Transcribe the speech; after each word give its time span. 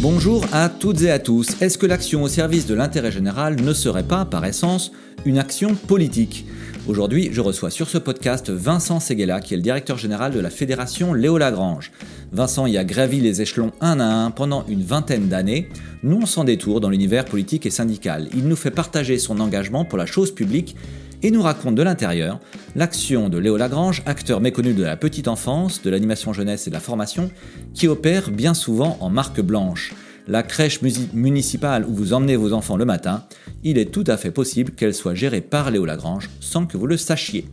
Bonjour 0.00 0.46
à 0.50 0.70
toutes 0.70 1.02
et 1.02 1.10
à 1.10 1.18
tous. 1.18 1.60
Est-ce 1.60 1.76
que 1.76 1.84
l'action 1.84 2.22
au 2.22 2.28
service 2.28 2.66
de 2.66 2.74
l'intérêt 2.74 3.12
général 3.12 3.60
ne 3.60 3.72
serait 3.74 4.02
pas, 4.02 4.24
par 4.24 4.46
essence, 4.46 4.92
une 5.26 5.36
action 5.36 5.74
politique? 5.74 6.46
Aujourd'hui, 6.88 7.28
je 7.32 7.42
reçois 7.42 7.70
sur 7.70 7.90
ce 7.90 7.98
podcast 7.98 8.48
Vincent 8.48 8.98
Seguela, 8.98 9.40
qui 9.40 9.52
est 9.52 9.58
le 9.58 9.62
directeur 9.62 9.98
général 9.98 10.32
de 10.32 10.40
la 10.40 10.48
fédération 10.48 11.12
Léo 11.12 11.36
Lagrange. 11.36 11.92
Vincent 12.32 12.64
y 12.64 12.78
a 12.78 12.84
gravi 12.84 13.20
les 13.20 13.42
échelons 13.42 13.72
un 13.82 14.00
à 14.00 14.06
un 14.06 14.30
pendant 14.30 14.64
une 14.68 14.82
vingtaine 14.82 15.28
d'années, 15.28 15.68
non 16.02 16.24
sans 16.24 16.44
détour 16.44 16.80
dans 16.80 16.88
l'univers 16.88 17.26
politique 17.26 17.66
et 17.66 17.70
syndical. 17.70 18.30
Il 18.34 18.48
nous 18.48 18.56
fait 18.56 18.70
partager 18.70 19.18
son 19.18 19.38
engagement 19.38 19.84
pour 19.84 19.98
la 19.98 20.06
chose 20.06 20.34
publique 20.34 20.76
et 21.22 21.30
nous 21.30 21.42
raconte 21.42 21.74
de 21.74 21.82
l'intérieur 21.82 22.40
l'action 22.76 23.28
de 23.28 23.38
Léo 23.38 23.56
Lagrange, 23.56 24.02
acteur 24.06 24.40
méconnu 24.40 24.74
de 24.74 24.82
la 24.82 24.96
petite 24.96 25.28
enfance, 25.28 25.82
de 25.82 25.90
l'animation 25.90 26.32
jeunesse 26.32 26.66
et 26.66 26.70
de 26.70 26.74
la 26.74 26.80
formation, 26.80 27.30
qui 27.74 27.88
opère 27.88 28.30
bien 28.30 28.54
souvent 28.54 28.96
en 29.00 29.10
marque 29.10 29.40
blanche. 29.40 29.92
La 30.28 30.42
crèche 30.42 30.80
municipale 31.12 31.84
où 31.84 31.94
vous 31.94 32.12
emmenez 32.12 32.36
vos 32.36 32.52
enfants 32.52 32.76
le 32.76 32.84
matin, 32.84 33.24
il 33.64 33.78
est 33.78 33.90
tout 33.90 34.04
à 34.06 34.16
fait 34.16 34.30
possible 34.30 34.72
qu'elle 34.72 34.94
soit 34.94 35.14
gérée 35.14 35.40
par 35.40 35.70
Léo 35.70 35.84
Lagrange 35.84 36.30
sans 36.40 36.66
que 36.66 36.76
vous 36.76 36.86
le 36.86 36.96
sachiez. 36.96 37.46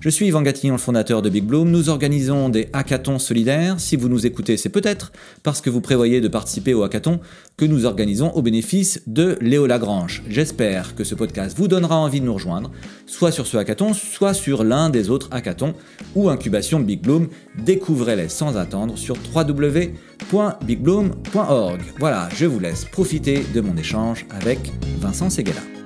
Je 0.00 0.10
suis 0.10 0.28
Yvan 0.28 0.42
Gatillon, 0.42 0.74
le 0.74 0.78
fondateur 0.78 1.22
de 1.22 1.28
Big 1.28 1.44
Bloom. 1.44 1.68
Nous 1.68 1.88
organisons 1.88 2.50
des 2.50 2.68
hackathons 2.72 3.18
solidaires. 3.18 3.80
Si 3.80 3.96
vous 3.96 4.08
nous 4.08 4.26
écoutez, 4.26 4.56
c'est 4.56 4.68
peut-être 4.68 5.10
parce 5.42 5.60
que 5.60 5.70
vous 5.70 5.80
prévoyez 5.80 6.20
de 6.20 6.28
participer 6.28 6.72
au 6.72 6.84
hackathon 6.84 7.18
que 7.56 7.64
nous 7.64 7.84
organisons 7.84 8.30
au 8.30 8.42
bénéfice 8.42 9.02
de 9.08 9.36
Léo 9.40 9.66
Lagrange. 9.66 10.22
J'espère 10.28 10.94
que 10.94 11.02
ce 11.02 11.16
podcast 11.16 11.58
vous 11.58 11.66
donnera 11.66 11.96
envie 11.96 12.20
de 12.20 12.26
nous 12.26 12.34
rejoindre, 12.34 12.70
soit 13.06 13.32
sur 13.32 13.48
ce 13.48 13.56
hackathon, 13.56 13.92
soit 13.92 14.34
sur 14.34 14.62
l'un 14.62 14.88
des 14.88 15.10
autres 15.10 15.26
hackathons 15.32 15.74
ou 16.14 16.28
incubation 16.28 16.78
Big 16.78 17.02
Bloom. 17.02 17.26
Découvrez-les 17.64 18.28
sans 18.28 18.56
attendre 18.56 18.96
sur 18.96 19.16
www.bigbloom.org. 19.34 21.80
Voilà, 21.98 22.28
je 22.36 22.46
vous 22.46 22.60
laisse 22.60 22.84
profiter 22.84 23.42
de 23.52 23.60
mon 23.60 23.76
échange 23.76 24.26
avec 24.30 24.60
Vincent 25.00 25.28
Seguela. 25.28 25.77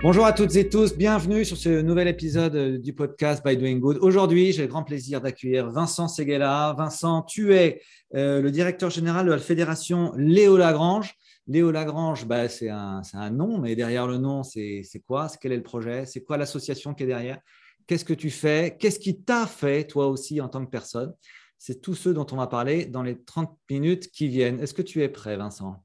Bonjour 0.00 0.24
à 0.26 0.32
toutes 0.32 0.54
et 0.54 0.68
tous, 0.68 0.96
bienvenue 0.96 1.44
sur 1.44 1.56
ce 1.56 1.82
nouvel 1.82 2.06
épisode 2.06 2.54
euh, 2.54 2.78
du 2.78 2.92
podcast 2.92 3.44
By 3.44 3.56
Doing 3.56 3.78
Good. 3.78 3.98
Aujourd'hui, 4.00 4.52
j'ai 4.52 4.62
le 4.62 4.68
grand 4.68 4.84
plaisir 4.84 5.20
d'accueillir 5.20 5.72
Vincent 5.72 6.06
Seguela. 6.06 6.72
Vincent, 6.78 7.22
tu 7.22 7.52
es 7.52 7.82
euh, 8.14 8.40
le 8.40 8.52
directeur 8.52 8.90
général 8.90 9.26
de 9.26 9.32
la 9.32 9.38
fédération 9.38 10.12
Léo 10.16 10.56
Lagrange. 10.56 11.14
Léo 11.48 11.72
Lagrange, 11.72 12.26
bah, 12.26 12.48
c'est 12.48 12.68
un, 12.68 13.02
nom, 13.32 13.58
mais 13.58 13.74
derrière 13.74 14.06
le 14.06 14.18
nom, 14.18 14.44
c'est 14.44 14.84
quoi? 15.04 15.26
Quel 15.40 15.50
est 15.50 15.56
le 15.56 15.64
projet? 15.64 16.06
C'est 16.06 16.22
quoi 16.22 16.36
l'association 16.36 16.94
qui 16.94 17.02
est 17.02 17.08
derrière? 17.08 17.40
Qu'est-ce 17.88 18.04
que 18.04 18.14
tu 18.14 18.30
fais? 18.30 18.76
Qu'est-ce 18.78 19.00
qui 19.00 19.20
t'a 19.20 19.48
fait, 19.48 19.84
toi 19.84 20.06
aussi, 20.06 20.40
en 20.40 20.48
tant 20.48 20.64
que 20.64 20.70
personne? 20.70 21.12
C'est 21.58 21.80
tout 21.82 21.96
ce 21.96 22.10
dont 22.10 22.26
on 22.30 22.36
va 22.36 22.46
parler 22.46 22.86
dans 22.86 23.02
les 23.02 23.20
30 23.20 23.50
minutes 23.68 24.12
qui 24.12 24.28
viennent. 24.28 24.60
Est-ce 24.60 24.74
que 24.74 24.82
tu 24.82 25.02
es 25.02 25.08
prêt, 25.08 25.36
Vincent? 25.36 25.82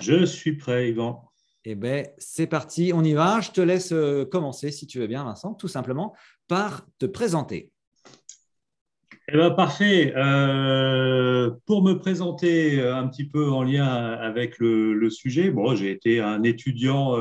Je 0.00 0.24
suis 0.24 0.56
prêt, 0.56 0.88
Yvan. 0.88 1.30
Eh 1.66 1.74
bien, 1.74 2.02
c'est 2.18 2.46
parti, 2.46 2.92
on 2.94 3.02
y 3.02 3.14
va. 3.14 3.40
Je 3.40 3.50
te 3.50 3.60
laisse 3.62 3.92
euh, 3.92 4.26
commencer, 4.26 4.70
si 4.70 4.86
tu 4.86 4.98
veux 4.98 5.06
bien, 5.06 5.24
Vincent, 5.24 5.54
tout 5.54 5.68
simplement 5.68 6.14
par 6.46 6.86
te 6.98 7.06
présenter. 7.06 7.70
Eh 9.28 9.36
bien, 9.38 9.50
parfait. 9.50 10.12
Euh, 10.14 11.50
pour 11.64 11.82
me 11.82 11.94
présenter 11.94 12.78
euh, 12.80 12.94
un 12.94 13.08
petit 13.08 13.24
peu 13.24 13.50
en 13.50 13.62
lien 13.62 13.86
avec 13.86 14.58
le, 14.58 15.08
sujet, 15.08 15.54
j'ai 15.74 15.90
été 15.90 16.20
un 16.20 16.42
étudiant, 16.42 17.16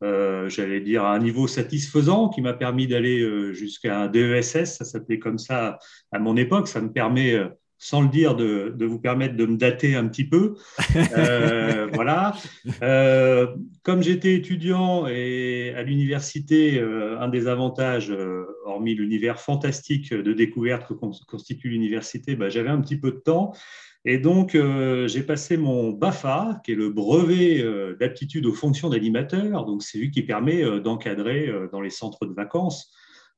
j'allais 0.00 0.80
dire, 0.80 1.02
à 1.02 1.14
un 1.14 1.18
niveau 1.18 1.48
satisfaisant 1.48 2.28
qui 2.28 2.42
m'a 2.42 2.52
permis 2.52 2.86
d'aller 2.86 3.52
jusqu'à 3.52 4.02
un 4.02 4.06
DESS, 4.06 4.76
ça 4.76 4.84
s'appelait 4.84 5.18
comme 5.18 5.38
ça 5.38 5.80
à 6.12 6.20
mon 6.20 6.36
époque. 6.36 6.68
Ça 6.68 6.80
me 6.80 6.92
permet 6.92 7.36
sans 7.78 8.02
le 8.02 8.08
dire, 8.08 8.34
de, 8.34 8.74
vous 8.84 8.98
permettre 8.98 9.36
de 9.36 9.46
me 9.46 9.56
dater 9.56 9.94
un 9.94 10.08
petit 10.08 10.24
peu. 10.24 10.54
Euh, 10.96 11.88
voilà. 11.92 12.34
Euh, 12.82 13.48
comme 13.82 14.02
j'étais 14.02 14.34
étudiant 14.34 15.06
et 15.06 15.74
à 15.76 15.82
l'université, 15.82 16.78
euh, 16.78 17.20
un 17.20 17.28
des 17.28 17.46
avantages, 17.46 18.12
hormis 18.64 18.94
l'univers 18.94 19.40
fantastique 19.40 20.12
de 20.12 20.32
découverte 20.32 20.88
que 20.88 20.94
constitue 20.94 21.68
l'université, 21.68 22.34
bah, 22.34 22.48
j'avais 22.48 22.70
un 22.70 22.80
petit 22.80 22.98
peu 22.98 23.10
de 23.10 23.18
temps. 23.18 23.52
Et 24.08 24.18
donc, 24.18 24.56
j'ai 25.06 25.22
passé 25.24 25.56
mon 25.56 25.90
BAFA, 25.90 26.60
qui 26.64 26.72
est 26.72 26.76
le 26.76 26.90
brevet 26.90 27.64
d'aptitude 27.98 28.46
aux 28.46 28.52
fonctions 28.52 28.88
d'animateur. 28.88 29.64
Donc, 29.64 29.82
c'est 29.82 29.98
lui 29.98 30.12
qui 30.12 30.22
permet 30.22 30.80
d'encadrer 30.80 31.52
dans 31.72 31.80
les 31.80 31.90
centres 31.90 32.24
de 32.24 32.32
vacances 32.32 32.92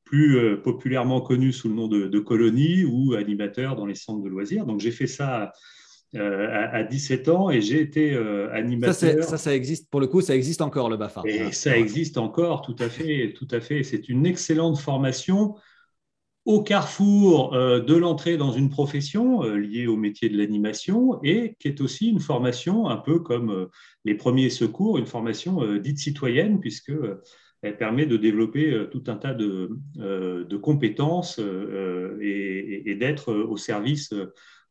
plus 0.09 0.39
euh, 0.39 0.57
populairement 0.57 1.21
connu 1.21 1.53
sous 1.53 1.69
le 1.69 1.75
nom 1.75 1.87
de, 1.87 2.19
colonie 2.19 2.85
ou 2.85 3.15
animateur 3.15 3.77
dans 3.77 3.85
les 3.85 3.95
centres 3.95 4.23
de 4.23 4.29
loisirs. 4.29 4.65
Donc 4.65 4.81
j'ai 4.81 4.91
fait 4.91 5.07
ça 5.07 5.53
euh, 6.15 6.67
à, 6.73 6.83
17 6.83 7.29
ans 7.29 7.51
et 7.51 7.61
j'ai 7.61 7.81
été 7.81 8.15
euh, 8.15 8.51
animateur. 8.55 9.23
Ça, 9.23 9.37
ça, 9.37 9.55
existe, 9.55 9.91
pour 9.91 10.01
le 10.01 10.07
coup, 10.07 10.23
ça 10.23 10.35
existe 10.35 10.63
encore 10.63 10.89
le 10.89 10.97
BAFA. 10.97 11.23
Et 11.27 11.53
ça 11.53 11.77
existe 11.77 12.17
encore, 12.17 12.63
tout 12.63 12.77
à 12.79 12.89
fait, 12.89 13.35
tout 13.37 13.49
à 13.51 13.61
fait. 13.61 13.83
C'est 13.83 14.09
une 14.09 14.25
excellente 14.25 14.79
formation 14.79 15.57
au 16.49 16.63
carrefour 16.63 17.53
de 17.53 17.95
l'entrée 17.95 18.39
dans 18.39 18.53
une 18.53 18.71
profession 18.71 19.43
liée 19.43 19.87
au 19.87 19.97
métier 19.97 20.31
de 20.31 20.39
l'animation 20.39 21.21
et 21.23 21.57
qui 21.61 21.69
est 21.69 21.83
aussi 21.83 22.09
une 22.09 22.21
formation 22.21 22.89
un 22.89 22.97
peu 22.97 23.19
comme 23.19 23.69
les 24.07 24.15
premiers 24.15 24.49
secours, 24.49 24.97
une 24.97 25.07
formation 25.07 25.77
dite 25.77 25.99
citoyenne 25.99 26.59
puisque 26.59 26.93
elle 27.63 27.77
permet 27.77 28.07
de 28.07 28.17
développer 28.17 28.73
euh, 28.73 28.87
tout 28.87 29.05
un 29.09 29.17
tas 29.17 29.35
de, 29.35 29.71
euh, 29.99 30.59
compétences 30.61 31.39
euh, 31.41 32.19
et, 32.21 32.95
d'être 32.95 33.33
au 33.33 33.57
service 33.57 34.13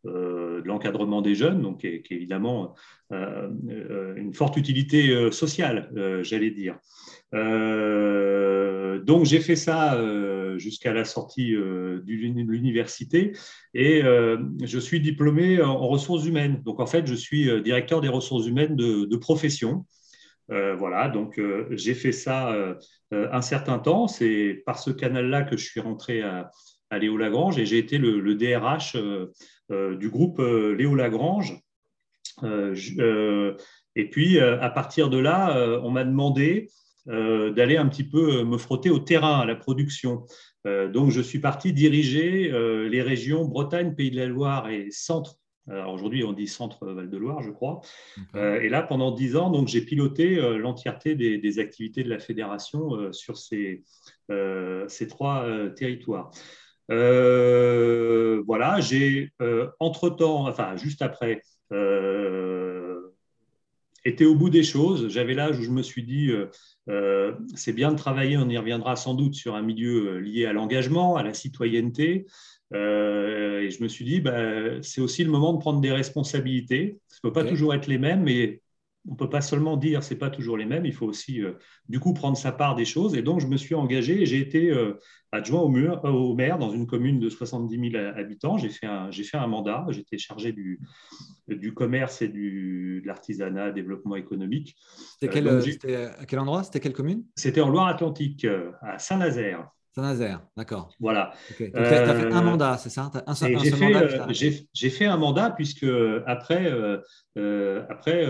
de 0.07 0.63
l'encadrement 0.65 1.21
des 1.21 1.35
jeunes, 1.35 1.61
donc 1.61 1.81
qui 1.81 1.87
est, 1.87 2.03
évidemment 2.11 2.75
une 3.11 4.33
forte 4.33 4.57
utilité 4.57 5.31
sociale, 5.31 5.91
j'allais 6.23 6.51
dire. 6.51 6.77
donc 9.05 9.25
j'ai 9.25 9.39
fait 9.39 9.55
ça 9.55 9.97
jusqu'à 10.57 10.93
la 10.93 11.05
sortie 11.05 11.51
de 11.51 12.01
l'université 12.05 13.33
et 13.73 14.01
je 14.01 14.79
suis 14.79 14.99
diplômé 14.99 15.61
en, 15.61 15.87
ressources 15.87 16.25
humaines. 16.25 16.61
Donc 16.65 16.79
en 16.79 16.87
fait, 16.87 17.07
je 17.07 17.15
suis 17.15 17.61
directeur 17.61 18.01
des 18.01 18.09
ressources 18.09 18.47
humaines 18.47 18.75
de 18.75 19.17
profession. 19.17 19.85
Euh, 20.49 20.75
voilà, 20.75 21.09
donc 21.09 21.39
euh, 21.39 21.67
j'ai 21.71 21.93
fait 21.93 22.13
ça 22.13 22.53
euh, 22.53 22.75
un 23.11 23.41
certain 23.41 23.79
temps. 23.79 24.07
C'est 24.07 24.63
par 24.65 24.79
ce 24.79 24.91
canal-là 24.91 25.43
que 25.43 25.57
je 25.57 25.65
suis 25.65 25.79
rentré 25.79 26.21
à, 26.21 26.51
Léo 26.91 27.17
Lagrange 27.17 27.57
et 27.59 27.65
j'ai 27.65 27.77
été 27.77 27.97
le, 27.97 28.35
DRH 28.35 28.95
du 29.69 30.09
groupe 30.09 30.39
Léo 30.39 30.95
Lagrange. 30.95 31.59
et 32.43 34.09
puis, 34.09 34.39
à 34.39 34.69
partir 34.69 35.09
de 35.09 35.17
là, 35.17 35.79
on 35.83 35.91
m'a 35.91 36.03
demandé 36.03 36.69
d'aller 37.05 37.77
un 37.77 37.87
petit 37.87 38.03
peu 38.03 38.43
me 38.43 38.57
frotter 38.57 38.89
au 38.89 38.99
terrain, 38.99 39.39
à 39.39 39.45
la 39.45 39.55
production. 39.55 40.25
donc, 40.65 41.11
je 41.11 41.21
suis 41.21 41.39
parti 41.39 41.73
diriger 41.73 42.51
les 42.89 43.01
régions 43.01 43.45
Bretagne, 43.45 43.93
Pays 43.95 44.11
de 44.11 44.17
la 44.17 44.27
Loire 44.27 44.69
et 44.69 44.87
Centre 44.91 45.37
Aujourd'hui, 45.69 46.23
on 46.23 46.31
dit 46.31 46.47
Centre 46.47 46.87
Val-de-Loire, 46.87 47.41
je 47.41 47.51
crois. 47.51 47.81
Euh, 48.35 48.61
et 48.61 48.69
là, 48.69 48.81
pendant 48.81 49.11
dix 49.11 49.35
ans, 49.35 49.49
donc 49.49 49.67
j'ai 49.67 49.81
piloté 49.81 50.37
euh, 50.37 50.57
l'entièreté 50.57 51.15
des, 51.15 51.59
activités 51.59 52.03
de 52.03 52.09
la 52.09 52.19
fédération 52.19 52.95
euh, 52.95 53.11
sur 53.11 53.37
ces, 53.37 53.83
ces 54.29 55.07
trois 55.07 55.45
territoires. 55.75 56.31
Voilà, 56.89 58.79
j'ai 58.79 59.31
entre-temps, 59.79 60.47
enfin 60.47 60.75
juste 60.77 61.01
après, 61.01 61.41
été 64.05 64.25
au 64.25 64.35
bout 64.35 64.49
des 64.49 64.63
choses. 64.63 65.09
J'avais 65.09 65.33
l'âge 65.33 65.59
où 65.59 65.63
je 65.63 65.71
me 65.71 65.81
suis 65.81 66.03
dit, 66.03 66.31
c'est 67.55 67.73
bien 67.73 67.91
de 67.91 67.97
travailler, 67.97 68.37
on 68.37 68.49
y 68.49 68.57
reviendra 68.57 68.95
sans 68.95 69.13
doute 69.13 69.35
sur 69.35 69.55
un 69.55 69.61
milieu 69.61 70.17
lié 70.19 70.45
à 70.45 70.53
l'engagement, 70.53 71.17
à 71.17 71.23
la 71.23 71.33
citoyenneté. 71.33 72.25
Euh, 72.73 73.61
et 73.61 73.69
je 73.69 73.81
me 73.81 73.87
suis 73.87 74.05
dit, 74.05 74.19
bah, 74.19 74.81
c'est 74.81 75.01
aussi 75.01 75.23
le 75.23 75.31
moment 75.31 75.53
de 75.53 75.59
prendre 75.59 75.81
des 75.81 75.91
responsabilités. 75.91 76.99
Ça 77.07 77.19
ne 77.23 77.29
peut 77.29 77.33
pas 77.33 77.45
toujours 77.45 77.73
être 77.73 77.87
les 77.87 77.97
mêmes, 77.97 78.23
mais 78.23 78.61
on 79.07 79.11
ne 79.11 79.17
peut 79.17 79.29
pas 79.29 79.41
seulement 79.41 79.77
dire 79.77 80.03
c'est 80.03 80.17
pas 80.17 80.29
toujours 80.29 80.57
les 80.57 80.65
mêmes, 80.65 80.85
il 80.85 80.93
faut 80.93 81.05
aussi 81.05 81.41
euh, 81.41 81.53
du 81.89 81.99
coup 81.99 82.13
prendre 82.13 82.37
sa 82.37 82.51
part 82.51 82.75
des 82.75 82.85
choses. 82.85 83.15
Et 83.15 83.21
donc 83.21 83.39
je 83.39 83.47
me 83.47 83.57
suis 83.57 83.75
engagé 83.75 84.21
et 84.21 84.25
j'ai 84.25 84.39
été 84.39 84.69
euh, 84.69 84.99
adjoint 85.31 85.61
au, 85.61 85.69
mur, 85.69 86.03
au, 86.03 86.35
maire 86.35 86.57
dans 86.57 86.71
une 86.71 86.87
commune 86.87 87.19
de 87.19 87.29
70 87.29 87.91
000 87.91 88.03
habitants. 88.15 88.57
J'ai 88.57 88.69
fait 88.69 88.87
un, 88.87 89.11
fait 89.11 89.37
un 89.37 89.47
mandat, 89.47 89.85
j'étais 89.89 90.17
chargé 90.17 90.51
du, 90.51 90.79
du 91.47 91.73
commerce 91.73 92.21
et 92.21 92.27
du, 92.27 93.01
de 93.01 93.07
l'artisanat, 93.07 93.71
développement 93.71 94.15
économique. 94.15 94.75
C'était 95.19 95.33
quel, 95.33 95.47
à 95.47 96.25
quel 96.25 96.39
endroit? 96.39 96.63
C'était 96.63 96.79
quelle 96.79 96.93
commune? 96.93 97.23
C'était 97.35 97.61
en 97.61 97.69
Loire-Atlantique, 97.69 98.45
à 98.81 98.99
Saint-Nazaire. 98.99 99.69
Saint-Nazaire, 99.97 100.45
d'accord. 100.55 100.93
Voilà. 100.99 101.33
Donc, 101.59 101.71
tu 101.71 101.75
as, 101.75 102.05
fait 102.13 102.31
un 102.31 102.41
euh, 102.41 102.43
mandat, 102.43 102.77
c'est 102.77 102.91
ça 102.91 103.11
euh, 103.15 104.31
J'ai 104.71 104.89
fait, 104.91 105.05
un 105.05 105.17
mandat 105.17 105.49
puisque 105.49 105.87
après, 106.27 106.71
euh, 106.71 107.83
après 107.89 108.23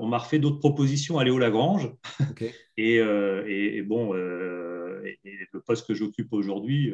on 0.00 0.08
m'a 0.08 0.18
refait 0.18 0.40
d'autres 0.40 0.58
propositions 0.58 1.20
à 1.20 1.24
Léo 1.24 1.38
Lagrange. 1.38 1.92
et, 2.76 2.96
et, 2.96 3.82
bon, 3.82 4.14
le 4.14 5.60
poste 5.64 5.86
que 5.86 5.94
j'occupe 5.94 6.32
aujourd'hui 6.32 6.92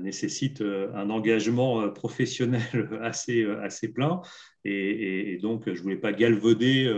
nécessite 0.00 0.62
un 0.94 1.10
engagement 1.10 1.90
professionnel 1.90 2.88
assez, 3.02 3.44
assez 3.62 3.92
plein. 3.92 4.22
Et, 4.64 5.38
donc, 5.42 5.64
je 5.66 5.72
ne 5.72 5.82
voulais 5.82 5.96
pas 5.96 6.14
galvauder, 6.14 6.90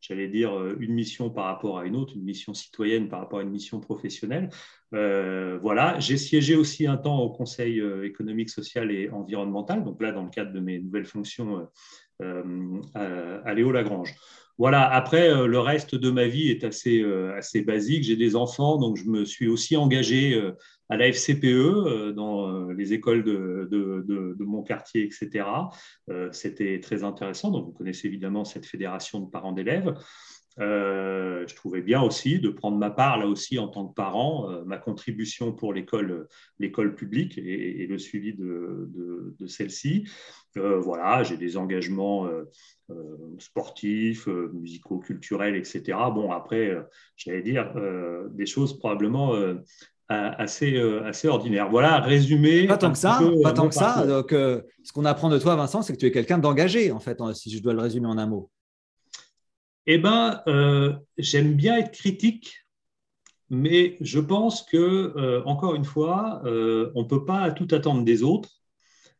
j'allais 0.00 0.28
dire, 0.28 0.52
une 0.78 0.92
mission 0.92 1.30
par 1.30 1.46
rapport 1.46 1.78
à 1.78 1.84
une 1.84 1.96
autre, 1.96 2.14
une 2.16 2.24
mission 2.24 2.54
citoyenne 2.54 3.08
par 3.08 3.20
rapport 3.20 3.40
à 3.40 3.42
une 3.42 3.50
mission 3.50 3.80
professionnelle. 3.80 4.48
voilà, 4.92 5.98
j'ai 6.00 6.16
siégé 6.16 6.56
aussi 6.56 6.86
un 6.86 6.96
temps 6.96 7.20
au 7.20 7.30
Conseil 7.30 7.82
économique, 8.02 8.50
social 8.50 8.90
et 8.90 9.10
environnemental, 9.10 9.84
donc 9.84 10.02
là, 10.02 10.12
dans 10.12 10.24
le 10.24 10.30
cadre 10.30 10.52
de 10.52 10.60
mes 10.60 10.78
nouvelles 10.80 11.06
fonctions 11.06 11.68
à 12.22 13.54
Léo 13.54 13.72
Lagrange. 13.72 14.14
Voilà, 14.60 14.86
après, 14.92 15.30
euh, 15.30 15.46
le 15.46 15.58
reste 15.58 15.94
de 15.94 16.10
ma 16.10 16.26
vie 16.26 16.50
est 16.50 16.64
assez, 16.64 17.00
euh, 17.00 17.34
assez 17.34 17.62
basique. 17.62 18.04
J'ai 18.04 18.16
des 18.16 18.36
enfants, 18.36 18.76
donc 18.76 18.98
je 18.98 19.04
me 19.04 19.24
suis 19.24 19.48
aussi 19.48 19.74
engagé 19.74 20.34
euh, 20.34 20.52
à 20.90 20.96
la 20.96 21.06
FCPE, 21.06 22.12
dans 22.14 22.68
les 22.70 22.92
écoles 22.92 23.24
de, 23.24 24.36
mon 24.40 24.62
quartier, 24.62 25.04
etc. 25.04 25.46
C'était 26.32 26.80
très 26.80 27.04
intéressant. 27.04 27.50
Donc, 27.50 27.66
vous 27.66 27.72
connaissez 27.72 28.08
évidemment 28.08 28.44
cette 28.44 28.66
fédération 28.66 29.20
de 29.20 29.30
parents 29.30 29.52
d'élèves. 29.52 29.94
je 30.58 31.54
trouvais 31.54 31.80
bien 31.80 32.02
aussi 32.02 32.40
de 32.40 32.50
prendre 32.50 32.76
ma 32.76 32.90
part, 32.90 33.18
là 33.18 33.26
aussi, 33.26 33.58
en 33.58 33.68
tant 33.68 33.86
que 33.86 33.94
parent, 33.94 34.50
ma 34.66 34.78
contribution 34.78 35.52
pour 35.52 35.72
l'école 35.72 36.26
publique 36.96 37.38
et, 37.38 37.86
le 37.86 37.98
suivi 37.98 38.34
de, 38.34 39.46
celle-ci. 39.46 40.08
voilà, 40.56 41.22
j'ai 41.22 41.36
des 41.36 41.56
engagements 41.56 42.28
euh, 42.90 43.36
sportifs, 43.38 44.28
euh, 44.28 44.50
musico-culturels, 44.52 45.54
etc. 45.54 45.96
Bon, 46.12 46.32
après, 46.32 46.70
euh, 46.70 46.82
j'allais 47.16 47.42
dire 47.42 47.72
des 48.32 48.46
choses 48.46 48.78
probablement 48.78 49.34
assez, 50.10 50.76
assez 51.04 51.28
ordinaires. 51.28 51.70
Voilà, 51.70 52.00
résumé. 52.00 52.66
Pas 52.66 52.76
tant 52.76 52.92
que 52.92 52.98
ça, 52.98 53.20
pas 53.42 53.52
tant 53.52 53.68
que 53.68 53.74
ça. 53.74 54.06
Donc, 54.06 54.30
ce 54.30 54.92
qu'on 54.92 55.04
apprend 55.04 55.28
de 55.28 55.38
toi, 55.38 55.56
Vincent, 55.56 55.82
c'est 55.82 55.92
que 55.92 55.98
tu 55.98 56.06
es 56.06 56.10
quelqu'un 56.10 56.38
d'engagé, 56.38 56.90
en 56.90 57.00
fait, 57.00 57.18
si 57.34 57.50
je 57.50 57.62
dois 57.62 57.72
le 57.72 57.80
résumer 57.80 58.06
en 58.06 58.18
un 58.18 58.26
mot. 58.26 58.50
Eh 59.86 59.98
bien, 59.98 60.42
j'aime 61.16 61.54
bien 61.54 61.78
être 61.78 61.92
critique, 61.92 62.66
mais 63.48 63.96
je 64.00 64.20
pense 64.20 64.62
que, 64.62 65.42
encore 65.46 65.74
une 65.74 65.84
fois, 65.84 66.42
on 66.44 67.02
ne 67.02 67.08
peut 67.08 67.24
pas 67.24 67.50
tout 67.52 67.68
attendre 67.70 68.04
des 68.04 68.22
autres. 68.22 68.50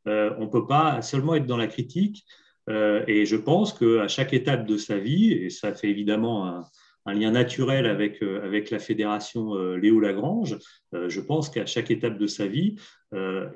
on 0.07 0.41
ne 0.41 0.51
peut 0.51 0.67
pas 0.67 1.03
seulement 1.03 1.35
être 1.37 1.47
dans 1.47 1.57
la 1.57 1.69
critique. 1.69 2.27
Euh, 2.71 3.05
et 3.07 3.27
je 3.27 3.37
pense 3.37 3.73
qu'à 3.73 4.09
chaque 4.09 4.33
étape 4.33 4.67
de 4.67 4.77
sa 4.77 4.99
vie, 4.99 5.33
et 5.33 5.51
ça 5.51 5.75
fait 5.75 5.89
évidemment 5.89 6.47
un, 6.47 6.65
lien 7.07 7.31
naturel 7.31 7.87
avec, 7.87 8.23
euh, 8.23 8.45
avec 8.45 8.71
la 8.71 8.79
fédération 8.79 9.55
euh, 9.55 9.77
Léo 9.77 10.01
Lagrange, 10.01 10.59
je 10.93 11.21
pense 11.21 11.49
qu'à 11.49 11.67
chaque 11.67 11.91
étape 11.91 12.19
de 12.19 12.27
sa 12.27 12.47
vie, 12.47 12.75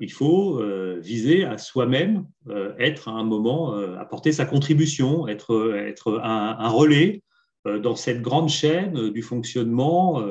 il 0.00 0.12
faut 0.12 0.62
viser 1.00 1.44
à 1.44 1.58
soi-même, 1.58 2.26
être 2.79 3.08
à 3.08 3.12
un 3.12 3.25
moment, 3.25 3.75
apporter 3.99 4.31
sa 4.31 4.44
contribution, 4.44 5.26
être, 5.26 5.75
être 5.76 6.20
un, 6.23 6.69
relais 6.69 7.23
dans 7.64 7.96
cette 7.96 8.23
grande 8.23 8.49
chaîne 8.49 9.11
du 9.11 9.23
fonctionnement 9.23 10.23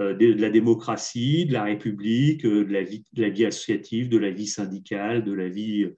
de 0.00 0.40
la 0.40 0.50
démocratie, 0.50 1.46
de 1.46 1.52
la 1.52 1.64
République, 1.64 2.42
de 2.44 2.66
la 2.70 2.82
vie, 2.82 3.44
associative, 3.44 4.08
de 4.08 4.18
la 4.18 4.30
vie 4.30 4.46
syndicale, 4.46 5.24
de 5.24 5.32
la 5.32 5.48
vie 5.48 5.84
euh, 5.84 5.94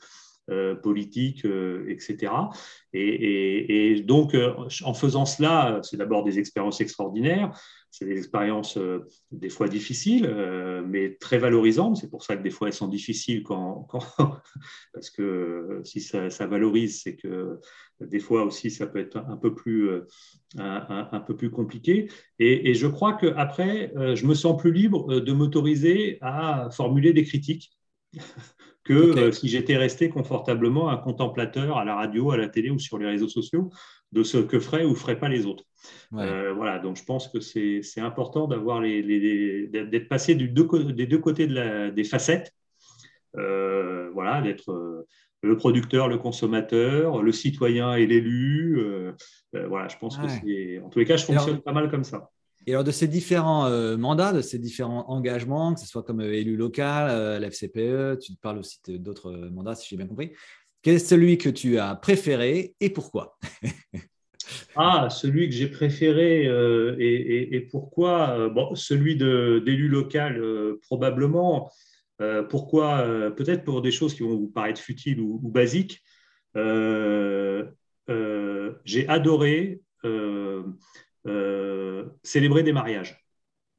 politique, 0.83 1.45
euh, 1.45 1.85
etc. 1.89 2.33
Et, 2.93 4.03
donc, 4.07 4.35
euh, 4.35 4.55
en 4.85 4.95
faisant 4.95 5.25
cela, 5.25 5.81
c'est 5.83 5.97
d'abord 5.97 6.25
des 6.25 6.39
expériences 6.39 6.81
extraordinaires, 6.81 7.59
c'est 7.91 8.07
des 8.07 8.17
expériences 8.17 8.79
des 9.31 9.51
fois 9.51 9.69
difficiles, 9.69 10.27
mais 10.89 11.15
très 11.21 11.37
valorisantes. 11.39 11.99
C'est 11.99 12.09
pour 12.09 12.23
ça 12.23 12.37
que 12.37 12.43
des 12.43 12.51
fois 12.51 12.69
elles 12.69 12.75
sont 12.75 12.89
difficiles 12.89 13.43
quand, 13.43 13.87
parce 14.95 15.11
que 15.11 15.83
si 15.85 16.01
ça, 16.01 16.47
valorise, 16.47 17.03
c'est 17.03 17.17
que 17.17 17.61
des 18.01 18.19
fois 18.19 18.45
aussi 18.45 18.71
ça 18.71 18.87
peut 18.87 18.99
être 18.99 19.19
un 19.19 19.37
peu 19.37 19.55
plus, 19.55 20.01
compliqué. 21.51 22.09
Et, 22.39 22.71
et 22.71 22.75
je 22.75 22.87
crois 22.87 23.13
qu'après, 23.13 23.93
je 24.15 24.27
me 24.27 24.35
sens 24.35 24.59
plus 24.59 24.73
libre 24.73 25.21
de 25.21 25.33
m'autoriser 25.33 26.17
à 26.23 26.71
formuler 26.73 27.13
des 27.13 27.25
critiques 27.25 27.73
que 28.85 28.93
euh, 28.93 29.33
si 29.33 29.49
j'étais 29.49 29.77
resté 29.77 30.09
confortablement 30.09 30.91
un 30.91 30.97
contemplateur 30.97 31.77
à 31.79 31.85
la 31.85 31.95
radio, 31.95 32.33
à 32.33 32.37
la 32.37 32.49
télé 32.49 32.71
ou 32.71 32.79
sur 32.79 32.99
les 32.99 33.07
réseaux 33.07 33.29
sociaux 33.29 33.71
de 34.11 34.23
ce 34.23 34.39
que 34.39 34.59
feraient 34.59 34.85
ou 34.85 34.95
feraient 34.95 35.19
pas 35.19 35.29
les 35.29 35.47
autres. 35.47 35.65
Euh, 36.15 36.53
voilà, 36.53 36.79
donc 36.79 36.97
je 36.97 37.05
pense 37.05 37.29
que 37.29 37.41
c'est 37.41 38.01
important 38.01 38.47
d'avoir 38.47 38.81
les, 38.81 39.69
d'être 39.69 40.09
passé 40.09 40.35
du 40.35 40.49
des 40.49 41.07
deux 41.07 41.19
côtés 41.19 41.47
de 41.47 41.55
la, 41.55 41.91
des 41.91 42.05
facettes. 42.05 42.53
Euh, 43.39 44.11
voilà, 44.13 44.43
d'être 44.43 45.07
le 45.43 45.57
producteur, 45.57 46.09
le 46.09 46.19
consommateur, 46.19 47.23
le 47.23 47.33
citoyen 47.33 47.95
et 47.95 48.07
l'élu. 48.07 48.83
voilà, 49.53 49.89
je 49.89 49.97
pense 49.97 50.19
que 50.19 50.29
c'est. 50.29 50.79
En 50.81 50.91
tous 50.91 50.99
les 50.99 51.07
cas, 51.07 51.17
je 51.17 51.25
fonctionne 51.25 51.63
pas 51.63 51.73
mal 51.73 51.91
comme 51.91 52.05
ça. 52.05 52.31
Et 52.67 52.73
alors, 52.73 52.85
de 52.85 52.91
ces 52.91 53.09
différents 53.09 53.67
euh, 53.67 53.97
mandats, 53.97 54.33
de 54.33 54.41
ces 54.41 54.59
différents 54.59 55.09
engagements, 55.11 55.75
que 55.75 55.81
ce 55.81 55.87
soit 55.87 56.03
comme 56.03 56.21
euh, 56.21 56.35
élu 56.35 56.57
local, 56.57 57.11
euh, 57.11 57.39
la 57.39 57.49
FCPE, 57.49 58.19
tu 58.21 58.33
parles 58.41 58.59
aussi 58.59 58.79
d'autres 58.89 59.33
mandats, 59.33 59.75
si 59.75 59.89
j'ai 59.89 59.97
bien 59.97 60.07
compris. 60.07 60.33
Quel 60.83 60.95
est 60.97 60.99
celui 60.99 61.39
que 61.39 61.49
tu 61.49 61.79
as 61.79 61.95
préféré 61.95 62.75
et 62.81 62.91
pourquoi? 62.91 63.39
Ah, 64.75 65.09
celui 65.09 65.49
que 65.49 65.55
j'ai 65.55 65.69
préféré 65.69 66.45
et, 66.99 67.61
pourquoi 67.71 68.49
bon, 68.49 68.75
Celui 68.75 69.17
d'élu 69.17 69.87
local, 69.89 70.43
probablement. 70.83 71.71
pourquoi 72.51 73.31
Peut-être 73.37 73.65
pour 73.65 73.83
des 73.83 73.93
choses 73.93 74.15
qui 74.15 74.23
vont 74.23 74.37
vous 74.37 74.49
paraître 74.49 74.81
futiles 74.81 75.21
ou, 75.21 75.39
basiques. 75.49 76.03
j'ai 78.85 79.09
adoré 79.09 79.81
euh, 80.05 80.63
célébrer 82.23 82.63
des 82.63 82.73
mariages. 82.73 83.23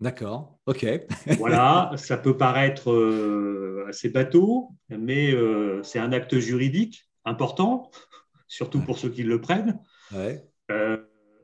D'accord, 0.03 0.59
ok. 0.65 0.85
voilà, 1.37 1.91
ça 1.95 2.17
peut 2.17 2.35
paraître 2.35 2.91
euh, 2.91 3.85
assez 3.87 4.09
bateau, 4.09 4.71
mais 4.89 5.33
euh, 5.33 5.81
c'est 5.81 5.97
un 5.97 6.11
acte 6.11 6.37
juridique 6.39 7.09
important, 7.23 7.89
surtout 8.49 8.81
pour 8.81 8.97
ceux 8.97 9.07
qui 9.09 9.23
le 9.23 9.39
prennent. 9.39 9.79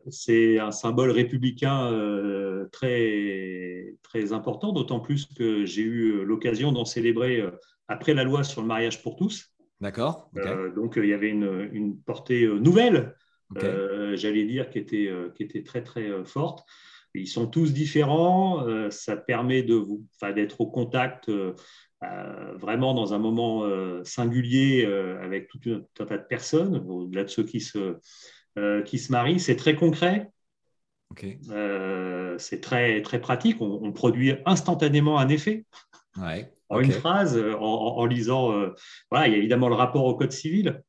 c'est 0.09 0.59
un 0.59 0.71
symbole 0.71 1.11
républicain 1.11 1.89
très, 2.73 3.95
très 4.03 4.33
important, 4.33 4.73
d'autant 4.73 4.99
plus 4.99 5.25
que 5.25 5.65
j'ai 5.65 5.83
eu 5.83 6.25
l'occasion 6.25 6.73
d'en 6.73 6.85
célébrer 6.85 7.41
après 7.87 8.13
la 8.13 8.25
loi 8.25 8.43
sur 8.43 8.61
le 8.61 8.67
mariage 8.67 9.01
pour 9.03 9.15
tous. 9.15 9.55
D'accord. 9.79 10.29
donc 10.75 10.95
il 10.97 11.05
y 11.05 11.13
avait 11.13 11.29
une, 11.29 11.69
une 11.71 11.97
portée 11.97 12.45
nouvelle 12.45 13.15
euh, 13.57 14.15
j'allais 14.15 14.45
dire, 14.45 14.69
qui 14.69 14.79
était, 14.79 15.07
euh, 15.07 15.29
qui 15.35 15.43
était 15.43 15.63
très, 15.63 15.83
très 15.83 16.09
euh, 16.09 16.23
forte. 16.23 16.65
Ils 17.15 17.27
sont 17.27 17.47
tous 17.47 17.73
différents. 17.73 18.63
ça 18.91 19.17
permet 19.17 19.63
de 19.63 19.73
vous, 19.73 20.05
d'être 20.35 20.61
au 20.61 20.67
contact 20.67 21.31
vraiment 21.99 22.93
dans 22.93 23.15
un 23.15 23.17
moment 23.17 23.67
singulier 24.03 24.85
avec 24.85 25.47
tout 25.47 25.59
un, 25.65 26.05
tas 26.05 26.17
de 26.19 26.27
personnes, 26.29 26.85
au-delà 26.87 27.23
de 27.23 27.29
ceux 27.29 27.41
qui 27.41 27.61
se, 27.61 27.97
qui 28.85 28.99
se 28.99 29.11
marient. 29.11 29.39
C'est 29.39 29.55
très 29.55 29.75
concret. 29.75 30.29
c'est 31.17 32.61
très, 32.61 33.01
très 33.01 33.19
pratique. 33.19 33.59
On, 33.59 33.91
produit 33.91 34.35
instantanément 34.45 35.17
un 35.17 35.29
effet. 35.29 35.65
En 36.69 36.79
une 36.79 36.91
phrase, 36.91 37.43
en, 37.59 38.05
lisant. 38.05 38.51
voilà, 39.09 39.27
il 39.27 39.31
y 39.31 39.35
a 39.35 39.39
évidemment 39.39 39.67
le 39.67 39.73
rapport 39.73 40.05
au 40.05 40.13
code 40.13 40.31
civil 40.31 40.83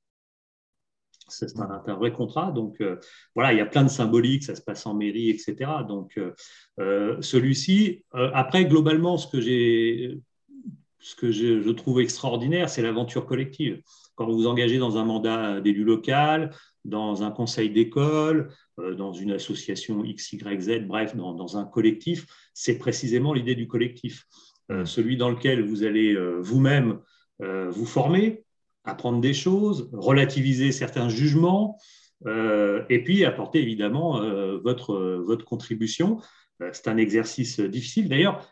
c'est 1.30 1.58
un, 1.58 1.94
vrai 1.94 2.12
contrat. 2.12 2.50
Donc, 2.52 2.80
euh, 2.80 2.96
voilà, 3.34 3.52
il 3.52 3.58
y 3.58 3.60
a 3.60 3.66
plein 3.66 3.82
de 3.82 3.88
symboliques, 3.88 4.44
ça 4.44 4.54
se 4.54 4.62
passe 4.62 4.86
en 4.86 4.94
mairie, 4.94 5.30
etc. 5.30 5.70
Donc, 5.88 6.18
euh, 6.18 6.32
euh, 6.78 7.20
celui-ci, 7.20 8.04
après, 8.12 8.64
globalement, 8.64 9.16
ce 9.16 9.26
que, 9.26 9.40
j'ai, 9.40 10.20
ce 10.98 11.14
que 11.14 11.30
je 11.30 11.70
trouve 11.70 12.00
extraordinaire, 12.00 12.68
c'est 12.68 12.82
l'aventure 12.82 13.26
collective. 13.26 13.82
Quand 14.14 14.26
vous 14.26 14.34
vous 14.34 14.46
engagez 14.46 14.78
dans 14.78 14.98
un 14.98 15.04
mandat 15.04 15.60
d'élu 15.60 15.84
local, 15.84 16.50
dans 16.84 17.22
un 17.22 17.30
conseil 17.30 17.70
d'école, 17.70 18.48
dans 18.78 19.12
une 19.12 19.32
association 19.32 20.04
X, 20.04 20.32
Y, 20.32 20.60
Z, 20.60 20.86
bref, 20.86 21.14
dans 21.16 21.56
un 21.56 21.64
collectif, 21.64 22.26
c'est 22.54 22.78
précisément 22.78 23.32
l'idée 23.32 23.54
du 23.54 23.66
collectif. 23.66 24.26
celui 24.84 25.16
dans 25.16 25.30
lequel 25.30 25.62
vous 25.62 25.84
allez 25.84 26.14
vous-même 26.40 27.00
vous 27.38 27.86
former, 27.86 28.44
apprendre 28.84 29.20
des 29.20 29.34
choses, 29.34 29.90
relativiser 29.92 30.72
certains 30.72 31.08
jugements, 31.08 31.78
euh, 32.26 32.84
et 32.90 33.02
puis 33.02 33.24
apporter 33.24 33.62
évidemment 33.62 34.20
euh, 34.20 34.58
votre, 34.58 34.96
votre 35.24 35.44
contribution. 35.44 36.20
Euh, 36.62 36.70
c'est 36.72 36.88
un 36.88 36.96
exercice 36.96 37.60
difficile. 37.60 38.08
D'ailleurs, 38.08 38.46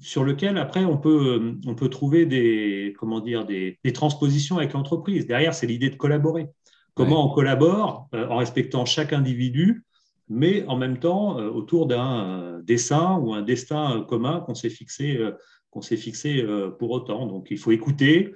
sur 0.00 0.24
lequel 0.24 0.58
après 0.58 0.84
on 0.84 0.96
peut, 0.96 1.56
on 1.66 1.74
peut 1.74 1.88
trouver 1.88 2.24
des, 2.24 2.94
comment 2.98 3.20
dire, 3.20 3.44
des, 3.44 3.78
transpositions 3.92 4.58
avec 4.58 4.72
l'entreprise. 4.72 5.26
Derrière, 5.26 5.54
c'est 5.54 5.66
l'idée 5.66 5.90
de 5.90 5.96
collaborer. 5.96 6.46
Comment 6.94 7.30
on 7.30 7.34
collabore 7.34 8.08
en 8.12 8.36
respectant 8.36 8.84
chaque 8.84 9.12
individu 9.12 9.84
mais 10.30 10.66
en 10.66 10.76
même 10.76 10.98
temps 10.98 11.36
autour 11.36 11.86
d'un 11.86 12.60
dessin 12.62 13.16
ou 13.16 13.32
un 13.32 13.40
destin 13.40 14.04
commun 14.06 14.40
qu'on 14.40 14.54
s'est 14.54 14.68
fixé, 14.68 15.18
qu'on 15.70 15.80
s'est 15.80 15.96
fixé 15.96 16.44
pour 16.78 16.90
autant. 16.90 17.26
Donc 17.26 17.46
il 17.50 17.56
faut 17.56 17.70
écouter, 17.70 18.34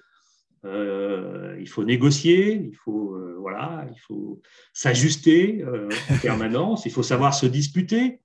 il 0.64 1.68
faut 1.68 1.84
négocier, 1.84 2.54
il 2.54 2.76
faut, 2.76 3.16
voilà, 3.38 3.86
il 3.90 4.00
faut 4.00 4.40
s'ajuster 4.72 5.64
en 6.10 6.18
permanence, 6.18 6.86
il 6.86 6.92
faut 6.92 7.02
savoir 7.02 7.34
se 7.34 7.46
disputer. 7.46 8.20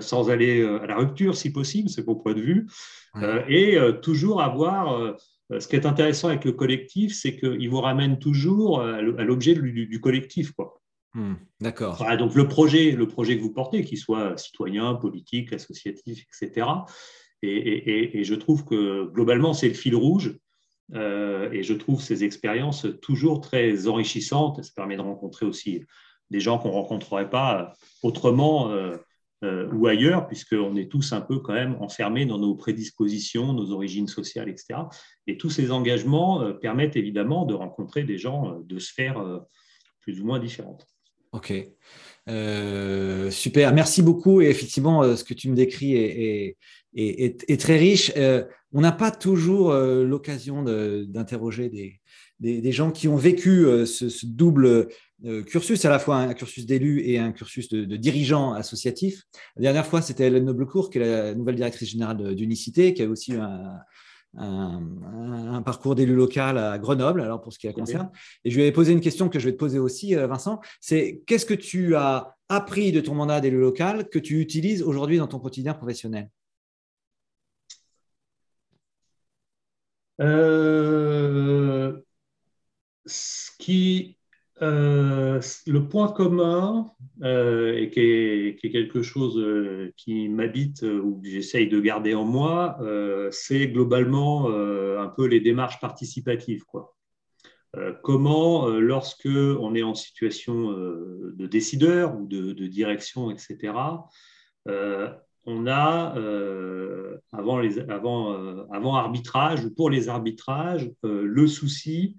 sans 0.00 0.28
aller 0.28 0.62
à 0.64 0.86
la 0.86 0.96
rupture 0.96 1.36
si 1.36 1.52
possible, 1.52 1.88
c'est 1.88 2.06
mon 2.06 2.16
point 2.16 2.34
de 2.34 2.40
vue, 2.40 2.66
et 3.48 3.78
toujours 4.02 4.42
avoir 4.42 5.16
ce 5.58 5.66
qui 5.66 5.76
est 5.76 5.86
intéressant 5.86 6.28
avec 6.28 6.44
le 6.44 6.52
collectif, 6.52 7.14
c'est 7.14 7.36
qu'il 7.36 7.68
vous 7.70 7.80
ramène 7.80 8.18
toujours 8.18 8.82
à 8.82 9.00
l'objet 9.00 9.54
du, 9.54 10.00
collectif. 10.00 10.52
Quoi. 10.52 10.78
Hmm, 11.14 11.34
d'accord. 11.60 12.04
donc 12.18 12.34
le 12.34 12.46
projet, 12.46 12.92
le 12.92 13.08
projet 13.08 13.36
que 13.36 13.42
vous 13.42 13.52
portez, 13.52 13.82
qu'il 13.84 13.98
soit 13.98 14.36
citoyen, 14.36 14.94
politique, 14.94 15.52
associatif, 15.52 16.26
etc. 16.42 16.66
Et, 17.42 18.24
je 18.24 18.34
trouve 18.34 18.64
que 18.64 19.06
globalement, 19.06 19.54
c'est 19.54 19.68
le 19.68 19.74
fil 19.74 19.96
rouge. 19.96 20.38
Euh, 20.94 21.50
et 21.52 21.62
je 21.62 21.74
trouve 21.74 22.00
ces 22.00 22.24
expériences 22.24 22.86
toujours 23.02 23.40
très 23.40 23.88
enrichissantes. 23.88 24.62
Ça 24.62 24.72
permet 24.74 24.96
de 24.96 25.02
rencontrer 25.02 25.46
aussi 25.46 25.84
des 26.30 26.40
gens 26.40 26.58
qu'on 26.58 26.68
ne 26.68 26.74
rencontrerait 26.74 27.30
pas 27.30 27.74
autrement 28.02 28.70
euh, 28.70 28.96
euh, 29.44 29.70
ou 29.70 29.86
ailleurs, 29.86 30.26
puisqu'on 30.26 30.74
est 30.76 30.90
tous 30.90 31.12
un 31.12 31.20
peu 31.20 31.38
quand 31.38 31.52
même 31.52 31.76
enfermés 31.80 32.26
dans 32.26 32.38
nos 32.38 32.56
prédispositions, 32.56 33.52
nos 33.52 33.70
origines 33.70 34.08
sociales, 34.08 34.48
etc. 34.48 34.80
Et 35.28 35.38
tous 35.38 35.50
ces 35.50 35.70
engagements 35.70 36.42
euh, 36.42 36.52
permettent 36.54 36.96
évidemment 36.96 37.46
de 37.46 37.54
rencontrer 37.54 38.02
des 38.02 38.18
gens 38.18 38.52
euh, 38.52 38.58
de 38.64 38.78
sphères 38.80 39.22
plus 40.00 40.20
ou 40.20 40.26
moins 40.26 40.40
différentes. 40.40 40.86
Ok, 41.32 41.52
super, 43.30 43.74
merci 43.74 44.02
beaucoup. 44.02 44.40
Et 44.40 44.48
effectivement, 44.48 45.16
ce 45.16 45.24
que 45.24 45.34
tu 45.34 45.50
me 45.50 45.54
décris 45.54 45.94
est, 45.94 47.60
très 47.60 47.76
riche. 47.76 48.12
on 48.72 48.80
n'a 48.80 48.92
pas 48.92 49.10
toujours 49.10 49.72
l'occasion 49.72 50.62
d'interroger 50.62 51.70
des, 52.40 52.72
gens 52.72 52.90
qui 52.90 53.08
ont 53.08 53.16
vécu 53.16 53.66
ce 53.86 54.26
double 54.26 54.88
euh, 55.24 55.42
cursus, 55.42 55.84
à 55.84 55.90
la 55.90 55.98
fois 55.98 56.16
un 56.16 56.32
cursus 56.32 56.64
d'élu 56.64 57.00
et 57.00 57.18
un 57.18 57.32
cursus 57.32 57.68
de, 57.68 57.96
dirigeant 57.96 58.52
associatif. 58.52 59.24
La 59.56 59.62
dernière 59.62 59.86
fois, 59.86 60.00
c'était 60.00 60.28
Hélène 60.28 60.44
Noblecourt, 60.44 60.90
qui 60.90 60.98
est 60.98 61.00
la 61.00 61.34
nouvelle 61.34 61.56
directrice 61.56 61.90
générale 61.90 62.36
d'Unicité, 62.36 62.94
qui 62.94 63.02
a 63.02 63.08
aussi 63.08 63.32
un, 63.34 63.78
un, 64.36 65.62
parcours 65.62 65.94
d'élu 65.94 66.14
local 66.14 66.58
à 66.58 66.78
Grenoble, 66.78 67.20
alors 67.20 67.40
pour 67.40 67.52
ce 67.52 67.58
qui 67.58 67.66
la 67.66 67.72
concerne. 67.72 68.10
Et 68.44 68.50
je 68.50 68.56
lui 68.56 68.62
avais 68.62 68.72
posé 68.72 68.92
une 68.92 69.00
question 69.00 69.28
que 69.28 69.38
je 69.38 69.46
vais 69.46 69.52
te 69.52 69.58
poser 69.58 69.78
aussi, 69.78 70.14
euh, 70.16 70.26
Vincent, 70.26 70.60
c'est 70.80 71.22
qu'est-ce 71.26 71.46
que 71.46 71.54
tu 71.54 71.96
as 71.96 72.36
appris 72.48 72.92
de 72.92 73.00
ton 73.00 73.14
mandat 73.14 73.40
d'élu 73.40 73.58
local 73.58 74.08
que 74.08 74.18
tu 74.18 74.40
utilises 74.40 74.82
aujourd'hui 74.82 75.18
dans 75.18 75.26
ton 75.26 75.38
quotidien 75.38 75.74
professionnel? 75.74 76.30
Euh, 80.20 82.00
Ce 83.06 83.50
qui 83.58 84.17
euh, 84.60 85.40
le 85.66 85.88
point 85.88 86.10
commun, 86.10 86.90
euh, 87.22 87.76
et 87.76 87.90
qui 87.90 88.00
est, 88.00 88.72
quelque 88.72 89.02
chose 89.02 89.38
euh, 89.38 89.92
qui 89.96 90.28
m'habite 90.28 90.82
ou 90.82 91.20
que 91.20 91.28
j'essaye 91.28 91.68
de 91.68 91.80
garder 91.80 92.14
en 92.14 92.24
moi, 92.24 92.78
c'est 93.30 93.68
globalement 93.68 94.48
un 94.48 95.08
peu 95.08 95.26
les 95.26 95.40
démarches 95.40 95.80
participatives. 95.80 96.64
Comment, 98.02 98.68
lorsque 98.68 99.28
on 99.28 99.74
est 99.74 99.82
en 99.82 99.94
situation 99.94 100.72
de 100.72 101.46
décideur 101.46 102.18
ou 102.18 102.26
de, 102.26 102.66
direction, 102.66 103.30
etc., 103.30 103.74
on 105.46 105.66
a, 105.66 106.14
avant, 107.32 107.60
les, 107.60 107.78
avant, 107.78 108.66
avant, 108.72 108.96
arbitrage 108.96 109.64
ou 109.64 109.74
pour 109.74 109.90
les 109.90 110.08
arbitrages, 110.08 110.90
le 111.02 111.46
souci 111.46 112.16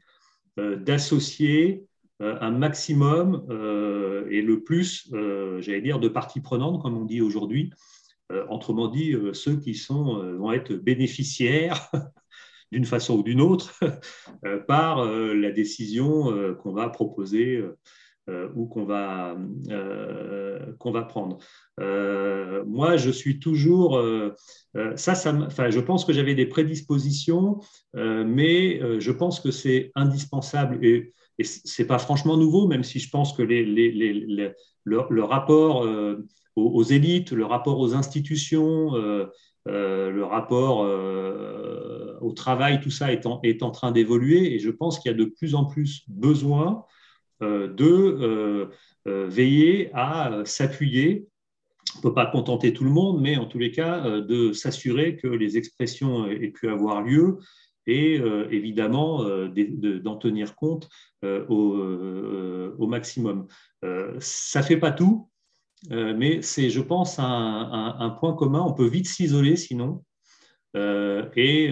d'associer 0.57 1.88
un 2.19 2.51
maximum 2.51 3.45
euh, 3.49 4.27
et 4.29 4.41
le 4.41 4.61
plus, 4.61 5.09
euh, 5.13 5.61
j'allais 5.61 5.81
dire, 5.81 5.99
de 5.99 6.09
parties 6.09 6.41
prenantes, 6.41 6.81
comme 6.81 6.97
on 6.97 7.05
dit 7.05 7.21
aujourd'hui. 7.21 7.71
autrement 8.49 8.89
dit, 8.89 9.15
ceux 9.33 9.55
qui 9.55 9.73
sont, 9.73 10.37
vont 10.37 10.51
être 10.51 10.73
bénéficiaires 10.73 11.89
d'une 12.71 12.85
façon 12.85 13.17
ou 13.17 13.23
d'une 13.23 13.41
autre 13.41 13.73
par 14.67 15.03
la 15.03 15.51
décision 15.51 16.55
qu'on 16.61 16.71
va 16.71 16.89
proposer 16.89 17.63
ou 18.55 18.67
qu'on 18.67 18.85
va, 18.85 19.35
qu'on 20.77 20.91
va 20.91 21.01
prendre. 21.01 21.39
moi, 22.67 22.97
je 22.97 23.09
suis 23.09 23.39
toujours... 23.39 23.99
ça, 24.95 25.15
ça 25.15 25.33
enfin, 25.33 25.71
je 25.71 25.79
pense 25.79 26.05
que 26.05 26.13
j'avais 26.13 26.35
des 26.35 26.45
prédispositions, 26.45 27.61
mais 27.95 28.79
je 28.99 29.11
pense 29.11 29.39
que 29.39 29.49
c'est 29.49 29.91
indispensable. 29.95 30.85
Et 30.85 31.13
et 31.39 31.45
ce 31.45 31.81
n'est 31.81 31.87
pas 31.87 31.97
franchement 31.97 32.37
nouveau, 32.37 32.67
même 32.67 32.83
si 32.83 32.99
je 32.99 33.09
pense 33.09 33.33
que 33.33 33.41
le, 33.41 35.23
rapport 35.23 35.85
euh, 35.85 36.27
aux, 36.57 36.83
élites, 36.83 37.31
le 37.31 37.45
rapport 37.45 37.79
aux 37.79 37.95
institutions, 37.95 38.93
euh, 38.95 39.25
euh, 39.69 40.11
le 40.11 40.25
rapport 40.25 40.79
au 42.21 42.33
travail, 42.33 42.81
tout 42.81 42.91
ça 42.91 43.13
est 43.13 43.25
en, 43.25 43.39
est 43.43 43.63
en 43.63 43.71
train 43.71 43.91
d'évoluer. 43.93 44.53
Et 44.53 44.59
je 44.59 44.69
pense 44.69 44.99
qu'il 44.99 45.09
y 45.09 45.13
a 45.15 45.17
de 45.17 45.25
plus 45.25 45.55
en 45.55 45.63
plus 45.63 46.03
besoin 46.09 46.83
de 47.39 48.69
veiller 49.05 49.91
à 49.93 50.41
s'appuyer 50.43 51.25
on 51.95 51.97
ne 51.99 52.03
peut 52.03 52.13
pas 52.13 52.27
contenter 52.27 52.71
tout 52.71 52.83
le 52.83 52.91
monde, 52.91 53.19
mais 53.19 53.37
en 53.37 53.45
tous 53.45 53.57
les 53.57 53.71
cas, 53.71 54.21
de 54.21 54.51
s'assurer 54.51 55.15
que 55.15 55.27
les 55.27 55.57
expressions 55.57 56.27
aient 56.27 56.49
pu 56.49 56.69
avoir 56.69 57.01
lieu 57.01 57.39
et 57.89 58.19
euh, 58.19 58.47
évidemment 58.51 59.23
euh, 59.23 59.49
d'en 60.03 60.15
tenir 60.15 60.55
compte 60.55 60.89
euh, 61.25 61.45
au, 61.49 62.87
maximum. 62.87 63.47
ça 64.19 64.59
ne 64.59 64.65
fait 64.65 64.77
pas 64.77 64.91
tout, 64.91 65.29
mais 65.91 66.41
c'est, 66.41 66.69
je 66.69 66.81
pense, 66.81 67.17
un, 67.19 68.17
point 68.19 68.33
commun. 68.33 68.61
On 68.61 68.73
peut 68.73 68.87
vite 68.87 69.07
s'isoler 69.07 69.55
sinon. 69.55 70.03
et, 70.75 71.65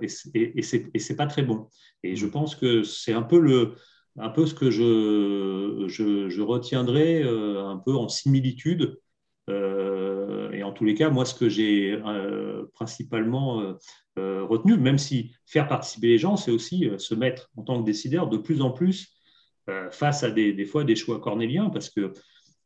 et, 0.00 0.08
c'est 0.08 1.16
pas 1.16 1.26
très 1.26 1.42
bon. 1.42 1.68
Et 2.02 2.16
je 2.16 2.26
pense 2.26 2.56
que 2.56 2.82
c'est 2.82 3.12
un 3.12 3.22
peu 3.22 3.74
un 4.18 4.28
peu 4.30 4.46
ce 4.46 4.54
que 4.54 4.70
je, 4.70 5.86
je, 5.88 6.42
retiendrai 6.42 7.22
un 7.22 7.80
peu 7.84 7.94
en 7.94 8.08
similitude 8.08 8.98
euh, 9.50 9.83
tous 10.74 10.84
les 10.84 10.94
cas, 10.94 11.10
moi, 11.10 11.24
ce 11.24 11.34
que 11.34 11.48
j'ai 11.48 11.92
euh, 11.92 12.66
principalement 12.74 13.62
euh, 14.18 14.44
retenu, 14.44 14.76
même 14.76 14.98
si 14.98 15.34
faire 15.46 15.66
participer 15.68 16.08
les 16.08 16.18
gens, 16.18 16.36
c'est 16.36 16.50
aussi 16.50 16.88
se 16.98 17.14
mettre 17.14 17.50
en 17.56 17.62
tant 17.62 17.80
que 17.80 17.86
décideur 17.86 18.28
de 18.28 18.36
plus 18.36 18.60
en 18.60 18.70
plus 18.70 19.12
face 19.90 20.22
à 20.22 20.30
des, 20.30 20.52
des, 20.52 20.66
fois 20.66 20.84
des 20.84 20.94
choix 20.94 21.20
cornéliens, 21.20 21.70
parce 21.70 21.88
que 21.88 22.12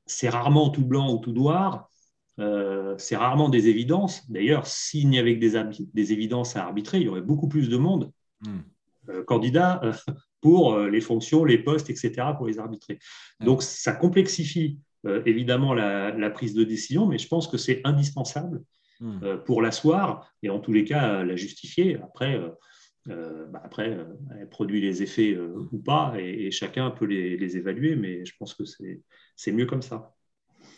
c'est 0.05 0.29
rarement 0.29 0.71
tout 0.71 0.85
blanc 0.85 1.15
ou 1.15 1.19
tout 1.19 1.33
noir, 1.33 1.89
c'est 2.97 3.17
rarement 3.17 3.49
des 3.49 3.69
évidences. 3.69 4.29
D'ailleurs, 4.29 4.67
s'il 4.67 5.09
n'y 5.09 5.21
avait 5.21 5.39
que 5.39 5.47
des, 5.47 5.87
des, 5.95 6.13
évidences 6.13 6.57
à 6.57 6.65
arbitrer, 6.65 6.99
il 6.99 7.05
y 7.05 7.09
aurait 7.09 7.21
beaucoup 7.21 7.47
plus 7.47 7.69
de 7.69 7.77
monde 7.77 8.11
hmm. 8.41 9.23
candidats 9.27 9.81
pour 10.41 10.77
les 10.77 11.01
fonctions, 11.01 11.45
les 11.45 11.59
postes, 11.59 11.89
etc., 11.89 12.13
pour 12.37 12.49
les 12.49 12.59
arbitrer. 12.59 12.99
Donc, 13.39 13.63
ça 13.63 13.93
complexifie 13.93 14.81
euh, 14.81 14.88
évidemment 15.27 15.75
la, 15.75 16.31
prise 16.31 16.55
de 16.55 16.65
décision, 16.65 17.07
mais 17.07 17.19
je 17.19 17.29
pense 17.29 17.49
que 17.49 17.57
c'est 17.57 17.81
indispensable 17.85 18.63
euh, 19.03 19.37
pour 19.37 19.63
l'asseoir 19.63 20.29
et 20.43 20.51
en 20.51 20.59
tous 20.59 20.73
les 20.73 20.85
cas 20.85 21.23
la 21.23 21.37
justifier. 21.37 21.97
Après, 22.03 22.41
euh, 23.09 23.47
bah, 23.47 23.61
après 23.65 23.99
elle 24.39 24.49
produit 24.49 24.81
les 24.81 25.03
effets 25.03 25.39
ou 25.39 25.79
pas 25.79 26.15
et, 26.19 26.51
chacun 26.51 26.91
peut 26.91 27.07
les, 27.07 27.57
évaluer, 27.57 27.97
mais 27.97 28.25
je 28.25 28.35
pense 28.39 28.55
que 28.55 28.65
c'est 28.65 29.53
mieux 29.53 29.67
comme 29.67 29.83
ça. 29.83 30.15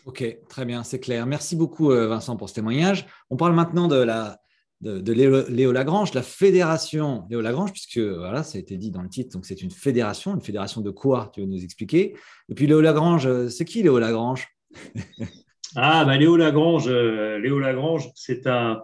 Ok, 0.06 0.24
très 0.48 0.64
bien, 0.64 0.82
c'est 0.82 1.00
clair. 1.00 1.26
Merci 1.26 1.56
beaucoup 1.56 1.88
Vincent 1.88 2.36
pour 2.36 2.48
ce 2.48 2.54
témoignage. 2.54 3.06
On 3.30 3.36
parle 3.36 3.54
maintenant 3.54 3.88
de 3.88 3.96
la, 3.96 4.40
de, 4.80 5.12
Léo, 5.12 5.72
Lagrange, 5.72 6.14
la 6.14 6.22
fédération 6.22 7.26
Léo 7.28 7.40
Lagrange, 7.40 7.72
puisque 7.72 7.98
voilà, 7.98 8.42
ça 8.42 8.56
a 8.56 8.60
été 8.60 8.76
dit 8.76 8.90
dans 8.90 9.02
le 9.02 9.08
titre, 9.08 9.38
c'est 9.42 9.62
une 9.62 9.70
fédération. 9.70 10.34
Une 10.34 10.40
fédération 10.40 10.80
de 10.80 10.90
quoi 10.90 11.30
Tu 11.34 11.40
veux 11.40 11.46
nous 11.46 11.62
expliquer? 11.62 12.14
Et 12.48 12.54
puis 12.54 12.66
Léo 12.66 12.80
Lagrange, 12.80 13.26
euh, 13.26 13.48
c'est 13.48 13.64
qui 13.64 13.82
Léo 13.82 13.98
Lagrange? 13.98 14.48
Ah, 15.76 16.04
bah 16.04 16.16
Léo 16.16 16.36
Lagrange, 16.36 16.88
euh, 16.88 17.38
Léo 17.38 17.60
Lagrange, 17.60 18.10
c'est 18.16 18.48
un, 18.48 18.82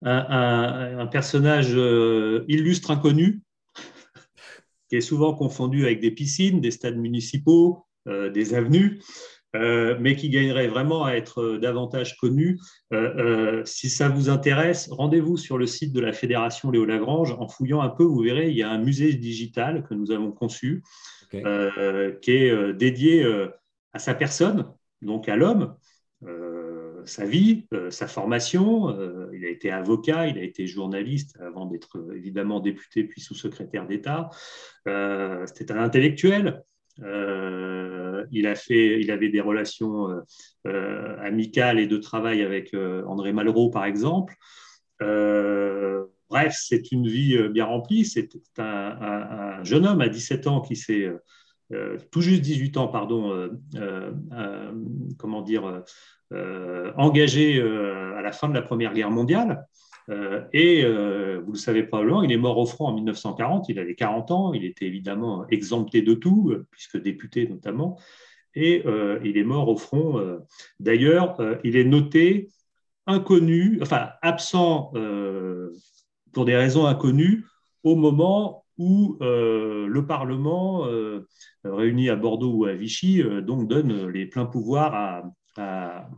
un, 0.00 1.06
personnage 1.08 1.74
euh, 1.74 2.46
illustre 2.48 2.90
inconnu 2.90 3.42
qui 4.88 4.96
est 4.96 5.02
souvent 5.02 5.34
confondu 5.34 5.84
avec 5.84 6.00
des 6.00 6.10
piscines, 6.10 6.62
des 6.62 6.70
stades 6.70 6.96
municipaux, 6.96 7.84
des 8.06 8.54
avenues. 8.54 9.02
Euh, 9.54 9.96
mais 10.00 10.16
qui 10.16 10.30
gagnerait 10.30 10.66
vraiment 10.66 11.04
à 11.04 11.12
être 11.12 11.42
euh, 11.42 11.58
davantage 11.58 12.16
connu. 12.16 12.58
Euh, 12.94 13.62
si 13.66 13.90
ça 13.90 14.08
vous 14.08 14.30
intéresse, 14.30 14.88
rendez-vous 14.90 15.36
sur 15.36 15.58
le 15.58 15.66
site 15.66 15.92
de 15.92 16.00
la 16.00 16.14
Fédération 16.14 16.70
Léo 16.70 16.86
Lagrange. 16.86 17.36
En 17.38 17.48
fouillant 17.48 17.82
un 17.82 17.90
peu, 17.90 18.02
vous 18.02 18.20
verrez, 18.20 18.48
il 18.48 18.56
y 18.56 18.62
a 18.62 18.70
un 18.70 18.78
musée 18.78 19.12
digital 19.12 19.84
que 19.84 19.92
nous 19.92 20.10
avons 20.10 20.32
conçu, 20.32 20.82
qui 21.30 21.40
est 21.40 22.72
dédié 22.74 23.26
à 23.92 23.98
sa 23.98 24.14
personne. 24.14 24.70
donc 25.00 25.28
à 25.28 25.36
l'homme, 25.36 25.74
sa 27.06 27.24
vie, 27.24 27.66
sa 27.90 28.06
formation. 28.06 28.94
il 29.32 29.44
a 29.44 29.48
été 29.48 29.70
avocat, 29.70 30.26
il 30.26 30.38
a 30.38 30.42
été 30.42 30.66
journaliste 30.66 31.38
avant 31.40 31.66
d'être 31.66 32.06
évidemment 32.14 32.60
député 32.60 33.04
puis 33.04 33.20
sous-secrétaire 33.20 33.86
d'État. 33.86 34.28
C'était 34.84 35.72
un 35.72 35.82
intellectuel. 35.82 36.62
Il, 36.98 38.46
a 38.46 38.54
fait, 38.54 39.00
il 39.00 39.10
avait 39.10 39.28
des 39.28 39.40
relations 39.40 40.08
amicales 40.64 41.78
et 41.78 41.86
de 41.86 41.96
travail 41.96 42.42
avec 42.42 42.74
André 43.06 43.32
Malraux, 43.32 43.70
par 43.70 43.84
exemple. 43.84 44.34
bref, 45.00 46.54
c'est 46.56 46.92
une 46.92 47.08
vie 47.08 47.48
bien 47.48 47.64
remplie. 47.64 48.04
C'est 48.04 48.30
un, 48.58 48.64
un, 48.64 49.64
jeune 49.64 49.86
homme 49.86 50.00
à 50.00 50.08
17 50.08 50.46
ans 50.46 50.60
qui 50.60 50.76
s'est 50.76 51.10
euh, 51.72 51.96
tout 52.10 52.20
juste 52.20 52.42
18 52.42 52.76
ans, 52.76 52.88
pardon, 52.88 53.32
euh, 53.32 53.48
euh, 53.76 54.72
comment 55.18 55.42
dire, 55.42 55.82
engagé 56.96 57.60
à 57.60 58.22
la 58.22 58.32
fin 58.32 58.48
de 58.48 58.54
la 58.54 58.62
Première 58.62 58.94
Guerre 58.94 59.10
mondiale. 59.10 59.66
Et 60.52 60.84
vous 60.84 61.52
le 61.52 61.58
savez 61.58 61.84
probablement, 61.84 62.22
il 62.22 62.32
est 62.32 62.36
mort 62.36 62.58
au 62.58 62.66
front 62.66 62.86
en 62.86 62.94
1940, 62.94 63.68
il 63.68 63.78
avait 63.78 63.94
40 63.94 64.30
ans, 64.30 64.52
il 64.52 64.64
était 64.64 64.86
évidemment 64.86 65.46
exempté 65.48 66.02
de 66.02 66.14
tout, 66.14 66.54
puisque 66.70 67.00
député 67.00 67.46
notamment, 67.48 67.98
et 68.54 68.84
il 69.24 69.36
est 69.36 69.44
mort 69.44 69.68
au 69.68 69.76
front. 69.76 70.20
D'ailleurs, 70.80 71.36
il 71.64 71.76
est 71.76 71.84
noté 71.84 72.48
inconnu, 73.06 73.78
enfin 73.82 74.10
absent 74.22 74.92
pour 76.32 76.44
des 76.44 76.56
raisons 76.56 76.86
inconnues 76.86 77.44
au 77.84 77.94
moment 77.94 78.64
où 78.78 79.16
le 79.20 80.04
Parlement 80.06 80.88
euh, 81.64 81.72
réunis 81.76 82.10
à 82.10 82.16
Bordeaux 82.16 82.52
ou 82.52 82.64
à 82.64 82.72
Vichy, 82.72 83.22
euh, 83.22 83.40
donne 83.40 84.08
les 84.08 84.26
pleins 84.26 84.46
pouvoirs 84.46 85.24
à, 85.56 86.08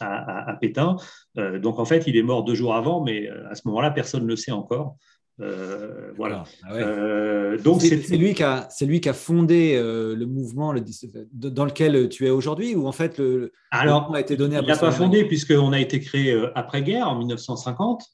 à, 0.00 0.56
Pétain. 0.60 0.96
Euh, 1.38 1.58
donc 1.58 1.78
en 1.78 1.84
fait, 1.84 2.04
il 2.06 2.16
est 2.16 2.22
mort 2.22 2.44
deux 2.44 2.54
jours 2.54 2.74
avant, 2.74 3.02
mais 3.02 3.28
à 3.50 3.54
ce 3.54 3.62
moment-là, 3.66 3.90
personne 3.90 4.22
ne 4.22 4.28
le 4.28 4.36
sait 4.36 4.52
encore. 4.52 4.96
voilà. 6.16 6.44
Ah 6.64 7.56
donc 7.64 7.80
c'est 7.80 8.16
lui 8.16 8.34
qui 8.34 8.42
a 8.42 8.68
c'est 8.70 8.86
lui 8.86 9.00
qui 9.00 9.08
a 9.08 9.14
fondé 9.14 9.74
le 9.80 10.24
mouvement 10.26 10.72
le, 10.72 10.82
dans 11.32 11.64
lequel 11.64 12.08
tu 12.08 12.26
es 12.26 12.30
aujourd'hui 12.30 12.74
ou 12.74 12.86
en 12.86 12.92
fait 12.92 13.18
le, 13.18 13.52
alors 13.70 14.14
a 14.14 14.20
été 14.20 14.36
donné 14.36 14.56
à 14.56 14.60
il 14.60 14.66
n'a 14.66 14.76
pas 14.76 14.92
fondé 14.92 15.24
puisqu'on 15.24 15.72
a 15.72 15.80
été 15.80 15.98
créé 15.98 16.38
après 16.54 16.82
guerre 16.82 17.08
en 17.08 17.16
1950 17.18 18.04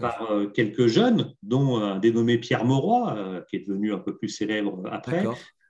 par 0.00 0.28
quelques 0.54 0.86
jeunes 0.86 1.34
dont 1.42 1.76
un 1.76 1.98
dénommé 1.98 2.38
Pierre 2.38 2.64
Mauroy 2.64 3.44
qui 3.50 3.56
est 3.56 3.68
devenu 3.68 3.92
un 3.92 3.98
peu 3.98 4.16
plus 4.16 4.28
célèbre 4.28 4.82
après 4.90 5.24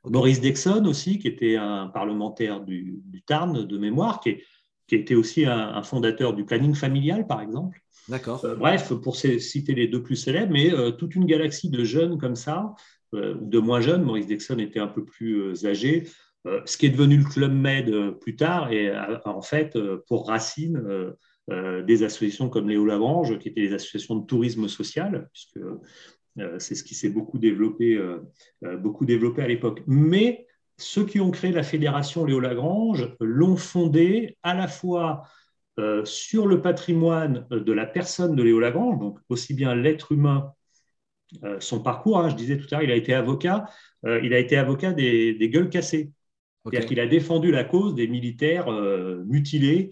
Maurice 0.08 0.40
Dexon 0.40 0.84
aussi, 0.86 1.18
qui 1.18 1.28
était 1.28 1.56
un 1.56 1.88
parlementaire 1.88 2.60
du, 2.60 3.02
Tarn 3.26 3.64
de 3.64 3.78
mémoire, 3.78 4.20
qui, 4.20 4.40
qui 4.86 4.94
était 4.94 5.14
aussi 5.14 5.44
un, 5.46 5.82
fondateur 5.82 6.32
du 6.32 6.44
planning 6.44 6.74
familial, 6.74 7.26
par 7.26 7.40
exemple. 7.40 7.80
D'accord. 8.08 8.44
Euh, 8.44 8.54
bref, 8.54 8.92
pour 8.94 9.16
citer 9.16 9.74
les 9.74 9.88
deux 9.88 10.02
plus 10.02 10.16
célèbres, 10.16 10.52
mais 10.52 10.72
euh, 10.72 10.92
toute 10.92 11.14
une 11.14 11.26
galaxie 11.26 11.70
de 11.70 11.82
jeunes 11.84 12.18
comme 12.18 12.36
ça, 12.36 12.74
euh, 13.14 13.34
ou 13.34 13.46
de 13.46 13.58
moins 13.58 13.80
jeunes. 13.80 14.02
Maurice 14.02 14.26
Dexon 14.26 14.58
était 14.58 14.78
un 14.78 14.86
peu 14.86 15.04
plus 15.04 15.66
âgé. 15.66 16.04
ce 16.64 16.76
qui 16.76 16.86
est 16.86 16.90
devenu 16.90 17.16
le 17.16 17.24
Club 17.24 17.52
Med 17.52 18.18
plus 18.20 18.36
tard, 18.36 18.72
et 18.72 18.92
en 19.24 19.42
fait, 19.42 19.76
pour 20.06 20.28
Racine, 20.28 20.80
des 21.48 22.02
associations 22.04 22.48
comme 22.48 22.68
Léo 22.68 22.84
Lagrange, 22.84 23.36
qui 23.40 23.48
étaient 23.48 23.62
des 23.62 23.72
associations 23.72 24.14
de 24.14 24.26
tourisme 24.26 24.68
social, 24.68 25.28
puisque 25.32 25.58
c'est 26.58 26.76
ce 26.76 26.84
qui 26.84 26.94
s'est 26.94 27.08
beaucoup 27.08 27.38
développé, 27.38 28.00
beaucoup 28.78 29.04
développé 29.04 29.42
à 29.42 29.48
l'époque. 29.48 29.82
Mais 29.88 30.46
ceux 30.78 31.04
qui 31.04 31.20
ont 31.20 31.30
créé 31.30 31.52
la 31.52 31.62
fédération 31.62 32.24
Léo 32.24 32.40
Lagrange 32.40 33.14
l'ont 33.20 33.56
fondée 33.56 34.36
à 34.42 34.54
la 34.54 34.68
fois 34.68 35.22
sur 36.04 36.46
le 36.46 36.62
patrimoine 36.62 37.46
de 37.50 37.72
la 37.72 37.84
personne 37.84 38.34
de 38.34 38.42
Léo 38.42 38.58
Lagrange, 38.58 38.98
donc 38.98 39.18
aussi 39.28 39.52
bien 39.52 39.74
l'être 39.74 40.12
humain, 40.12 40.54
son 41.58 41.82
parcours. 41.82 42.18
Hein, 42.18 42.30
je 42.30 42.34
disais 42.34 42.56
tout 42.56 42.66
à 42.70 42.76
l'heure, 42.76 42.82
il 42.82 42.90
a 42.90 42.96
été 42.96 43.12
avocat. 43.12 43.66
il 44.04 44.32
a 44.32 44.38
été 44.38 44.56
avocat 44.56 44.92
des, 44.92 45.50
gueules 45.52 45.68
cassées. 45.68 46.12
C'est-à-dire 46.64 46.88
qu'il 46.88 47.00
a 47.00 47.06
défendu 47.06 47.50
la 47.50 47.64
cause 47.64 47.94
des 47.94 48.08
militaires 48.08 48.70
mutilés 49.26 49.90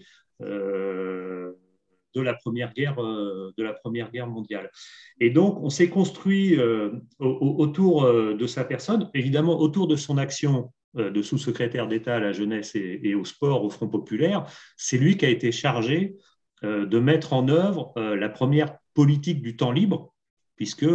de 2.15 2.21
la 2.21 2.33
première 2.33 2.73
guerre, 2.73 2.99
euh, 2.99 3.53
de 3.57 3.63
la 3.63 3.73
première 3.73 4.11
guerre 4.11 4.27
mondiale. 4.27 4.71
Et 5.19 5.29
donc, 5.29 5.59
on 5.61 5.69
s'est 5.69 5.89
construit 5.89 6.57
euh, 6.57 6.91
autour 7.19 8.03
euh, 8.03 8.33
de 8.33 8.47
sa 8.47 8.63
personne, 8.63 9.09
évidemment 9.13 9.59
autour 9.59 9.87
de 9.87 9.95
son 9.95 10.17
action 10.17 10.71
de 10.97 11.21
sous-secrétaire 11.21 11.89
d'État 11.89 12.15
à 12.15 12.19
la 12.21 12.31
jeunesse 12.31 12.71
et, 12.73 13.15
au 13.15 13.25
sport 13.25 13.65
au 13.65 13.69
Front 13.69 13.89
populaire. 13.89 14.45
C'est 14.77 14.97
lui 14.97 15.17
qui 15.17 15.25
a 15.25 15.29
été 15.29 15.51
chargé 15.51 16.15
de 16.63 16.99
mettre 16.99 17.33
en 17.33 17.49
œuvre 17.49 17.91
la 17.97 18.29
première 18.29 18.77
politique 18.93 19.41
du 19.41 19.57
temps 19.57 19.73
libre, 19.73 20.15
puisque 20.55 20.87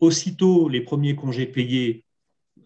aussitôt 0.00 0.68
les 0.68 0.80
premiers 0.80 1.14
congés 1.14 1.46
payés 1.46 2.04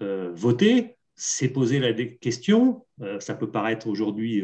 votés, 0.00 0.96
s'est 1.14 1.50
posé 1.50 1.78
la 1.78 1.92
question, 1.92 2.86
ça 3.20 3.34
peut 3.34 3.50
paraître 3.50 3.86
aujourd'hui 3.86 4.42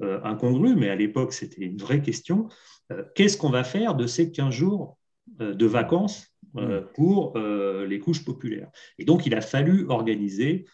incongru, 0.00 0.74
mais 0.76 0.88
à 0.88 0.96
l'époque 0.96 1.32
c'était 1.32 1.62
une 1.62 1.76
vraie 1.76 2.02
question, 2.02 2.48
euh, 2.90 3.04
qu'est-ce 3.14 3.36
qu'on 3.36 3.50
va 3.50 3.64
faire 3.64 3.94
de 3.94 4.06
ces 4.06 4.32
15 4.32 4.52
jours 4.52 4.98
euh, 5.40 5.54
de 5.54 5.66
vacances 5.66 6.26
euh, 6.56 6.82
mm. 6.82 6.86
pour 6.94 7.38
les 7.38 7.98
couches 7.98 8.24
populaires? 8.24 8.70
Et 8.98 9.04
donc, 9.04 9.26
il 9.26 9.34
a 9.34 9.40
fallu 9.40 9.86
organiser 9.88 10.66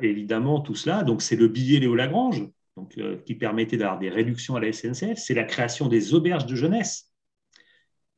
évidemment 0.00 0.60
tout 0.60 0.76
cela. 0.76 1.02
Donc, 1.02 1.22
c'est 1.22 1.34
le 1.34 1.48
billet 1.48 1.80
Léo 1.80 1.96
Lagrange 1.96 2.46
donc, 2.76 2.96
qui 3.24 3.34
permettait 3.34 3.76
d'avoir 3.76 3.98
des 3.98 4.10
réductions 4.10 4.54
à 4.54 4.60
la 4.60 4.72
SNCF. 4.72 5.18
C'est 5.18 5.34
la 5.34 5.42
création 5.42 5.88
des 5.88 6.14
auberges 6.14 6.46
de 6.46 6.54
jeunesse 6.54 7.10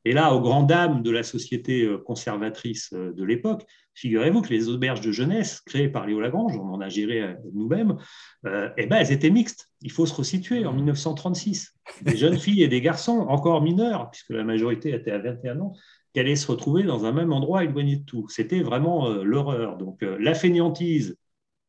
et 0.05 0.13
là, 0.13 0.33
aux 0.33 0.41
grandes 0.41 0.67
dames 0.67 1.03
de 1.03 1.11
la 1.11 1.23
société 1.23 1.83
euh, 1.83 1.97
conservatrice 1.97 2.91
euh, 2.93 3.11
de 3.11 3.23
l'époque, 3.23 3.65
figurez-vous 3.99 4.41
que 4.41 4.49
les 4.49 4.69
auberges 4.69 5.01
de 5.01 5.11
jeunesse 5.11 5.61
créées 5.61 5.89
par 5.89 6.07
Léo 6.07 6.21
Lagrange, 6.21 6.57
on 6.57 6.73
en 6.73 6.79
a 6.79 6.87
géré 6.87 7.21
euh, 7.21 7.33
nous-mêmes, 7.53 7.97
eh 8.45 8.85
ben, 8.85 8.97
elles 8.97 9.11
étaient 9.11 9.29
mixtes. 9.29 9.69
Il 9.81 9.91
faut 9.91 10.05
se 10.05 10.13
resituer 10.13 10.65
en 10.65 10.73
1936. 10.73 11.75
Des 12.01 12.15
jeunes 12.15 12.37
filles 12.39 12.63
et 12.63 12.69
des 12.69 12.81
garçons, 12.81 13.25
encore 13.27 13.61
mineurs, 13.61 14.09
puisque 14.09 14.29
la 14.29 14.43
majorité 14.43 14.93
était 14.93 15.11
à 15.11 15.19
21 15.19 15.59
ans, 15.59 15.73
qui 16.13 16.19
allaient 16.21 16.37
se 16.37 16.47
retrouver 16.47 16.83
dans 16.83 17.05
un 17.05 17.11
même 17.11 17.33
endroit 17.33 17.65
éloigné 17.65 17.97
de 17.97 18.05
tout. 18.05 18.27
C'était 18.29 18.61
vraiment 18.61 19.09
l'horreur. 19.09 19.77
Donc, 19.77 20.01
la 20.01 20.33
fainéantise 20.33 21.17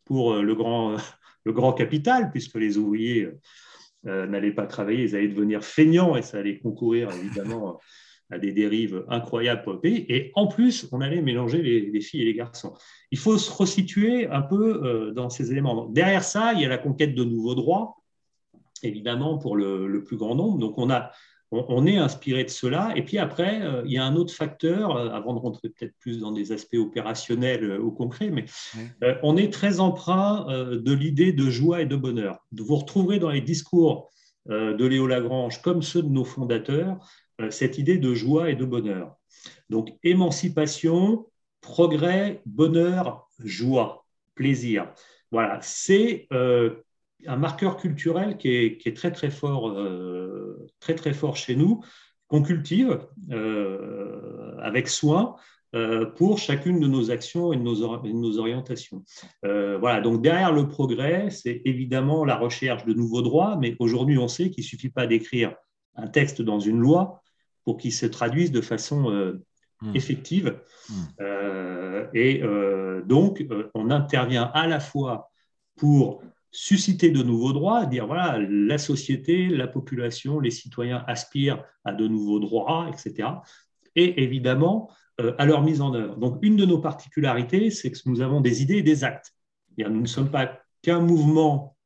pour 0.04 0.36
le 0.36 0.54
grand, 0.54 0.96
le 1.44 1.52
grand 1.52 1.72
capital, 1.72 2.30
puisque 2.30 2.56
les 2.56 2.78
ouvriers 2.78 3.28
n'allaient 4.04 4.52
pas 4.52 4.66
travailler, 4.66 5.04
ils 5.04 5.16
allaient 5.16 5.28
devenir 5.28 5.64
feignants 5.64 6.16
et 6.16 6.22
ça 6.22 6.38
allait 6.38 6.58
concourir 6.58 7.10
évidemment 7.10 7.80
à 8.30 8.38
des 8.38 8.52
dérives 8.52 9.04
incroyables 9.08 9.62
pour 9.62 9.72
le 9.74 9.80
pays. 9.80 10.06
Et 10.08 10.30
en 10.34 10.46
plus, 10.46 10.88
on 10.92 11.00
allait 11.00 11.22
mélanger 11.22 11.62
les, 11.62 12.00
filles 12.00 12.22
et 12.22 12.26
les 12.26 12.34
garçons. 12.34 12.74
Il 13.10 13.18
faut 13.18 13.38
se 13.38 13.50
resituer 13.50 14.28
un 14.28 14.42
peu 14.42 14.84
euh, 14.84 15.12
dans 15.12 15.30
ces 15.30 15.50
éléments. 15.50 15.86
derrière 15.86 16.24
ça, 16.24 16.52
il 16.52 16.60
y 16.60 16.64
a 16.64 16.68
la 16.68 16.78
conquête 16.78 17.14
de 17.14 17.24
nouveaux 17.24 17.54
droits, 17.54 17.96
évidemment, 18.82 19.38
pour 19.38 19.56
le, 19.56 20.04
plus 20.04 20.16
grand 20.16 20.34
nombre. 20.34 20.58
Donc, 20.58 20.78
on, 20.78 20.90
a, 20.90 21.10
on, 21.50 21.86
est 21.86 21.96
inspiré 21.96 22.44
de 22.44 22.50
cela. 22.50 22.92
Et 22.94 23.02
puis 23.02 23.18
après, 23.18 23.62
euh, 23.62 23.82
il 23.84 23.92
y 23.92 23.98
a 23.98 24.04
un 24.04 24.14
autre 24.14 24.32
facteur, 24.32 24.96
euh, 24.96 25.10
avant 25.10 25.34
de 25.34 25.40
rentrer 25.40 25.68
peut-être 25.68 25.94
plus 25.98 26.20
dans 26.20 26.30
des 26.30 26.52
aspects 26.52 26.76
opérationnels 26.76 27.80
au 27.80 27.90
concret, 27.90 28.30
mais 28.30 28.44
on 29.22 29.36
est 29.36 29.52
très 29.52 29.80
emprunt 29.80 30.46
de 30.48 30.92
l'idée 30.92 31.32
de 31.32 31.50
joie 31.50 31.82
et 31.82 31.86
de 31.86 31.96
bonheur. 31.96 32.38
Vous 32.52 32.76
retrouverez 32.76 33.18
dans 33.18 33.30
les 33.30 33.40
discours 33.40 34.08
de 34.48 34.86
Léo 34.86 35.06
Lagrange, 35.06 35.60
comme 35.60 35.82
ceux 35.82 36.02
de 36.02 36.08
nos 36.08 36.24
fondateurs, 36.24 36.98
cette 37.50 37.78
idée 37.78 37.98
de 37.98 38.14
joie 38.14 38.50
et 38.50 38.54
de 38.54 38.64
bonheur. 38.64 39.16
Donc, 39.70 39.90
émancipation, 40.02 41.26
progrès, 41.60 42.42
bonheur, 42.46 43.28
joie, 43.38 44.04
plaisir. 44.34 44.92
Voilà, 45.30 45.58
c'est 45.62 46.26
euh, 46.32 46.76
un 47.26 47.36
marqueur 47.36 47.76
culturel 47.76 48.36
qui 48.36 48.48
est, 48.54 48.96
très 48.96 49.12
très 49.12 49.30
fort, 49.30 49.70
euh, 49.70 50.66
très 50.80 50.94
très 50.94 51.12
fort 51.12 51.36
chez 51.36 51.56
nous, 51.56 51.82
qu'on 52.28 52.42
cultive 52.42 53.00
avec 54.60 54.88
soin 54.88 55.34
pour 56.16 56.38
chacune 56.38 56.78
de 56.78 56.86
nos 56.86 57.10
actions 57.10 57.52
et 57.52 57.56
de 57.56 57.62
nos, 57.62 58.38
orientations. 58.38 59.04
voilà, 59.42 60.00
donc 60.00 60.22
derrière 60.22 60.52
le 60.52 60.68
progrès, 60.68 61.30
c'est 61.30 61.60
évidemment 61.64 62.24
la 62.24 62.36
recherche 62.36 62.84
de 62.84 62.92
nouveaux 62.92 63.22
droits, 63.22 63.56
mais 63.60 63.74
aujourd'hui 63.80 64.16
on 64.16 64.28
sait 64.28 64.50
qu'il 64.50 64.62
ne 64.62 64.68
suffit 64.68 64.90
pas 64.90 65.08
d'écrire 65.08 65.54
un 65.96 66.06
texte 66.06 66.40
dans 66.42 66.60
une 66.60 66.78
loi, 66.78 67.20
pour 67.64 67.76
qu'ils 67.76 67.92
se 67.92 68.06
traduisent 68.06 68.52
de 68.52 68.60
façon 68.60 69.10
euh, 69.10 69.42
hmm. 69.82 69.96
effective. 69.96 70.60
Hmm. 70.88 70.94
Euh, 71.20 72.06
et 72.14 72.42
euh, 72.42 73.02
donc, 73.02 73.44
on 73.74 73.90
intervient 73.90 74.50
à 74.54 74.66
la 74.66 74.80
fois 74.80 75.30
pour 75.76 76.22
susciter 76.52 77.10
de 77.10 77.22
nouveaux 77.22 77.52
droits, 77.52 77.86
dire 77.86 78.06
voilà, 78.06 78.38
la 78.38 78.78
société, 78.78 79.46
la 79.48 79.68
population, 79.68 80.40
les 80.40 80.50
citoyens 80.50 81.04
aspirent 81.06 81.62
à 81.84 81.92
de 81.92 82.08
nouveaux 82.08 82.40
droits, 82.40 82.88
etc. 82.88 83.28
Et 83.94 84.22
évidemment, 84.22 84.90
à 85.38 85.44
leur 85.44 85.62
mise 85.62 85.80
en 85.80 85.94
œuvre. 85.94 86.16
Donc, 86.16 86.38
une 86.42 86.56
de 86.56 86.64
nos 86.64 86.78
particularités, 86.78 87.70
c'est 87.70 87.90
que 87.90 87.98
nous 88.06 88.20
avons 88.20 88.40
des 88.40 88.62
idées 88.62 88.78
et 88.78 88.82
des 88.82 89.04
actes. 89.04 89.32
Nous 89.78 90.00
ne 90.00 90.06
sommes 90.06 90.30
pas 90.30 90.60
qu'un 90.82 91.00
mouvement 91.00 91.76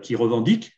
qui 0.00 0.16
revendique. 0.16 0.72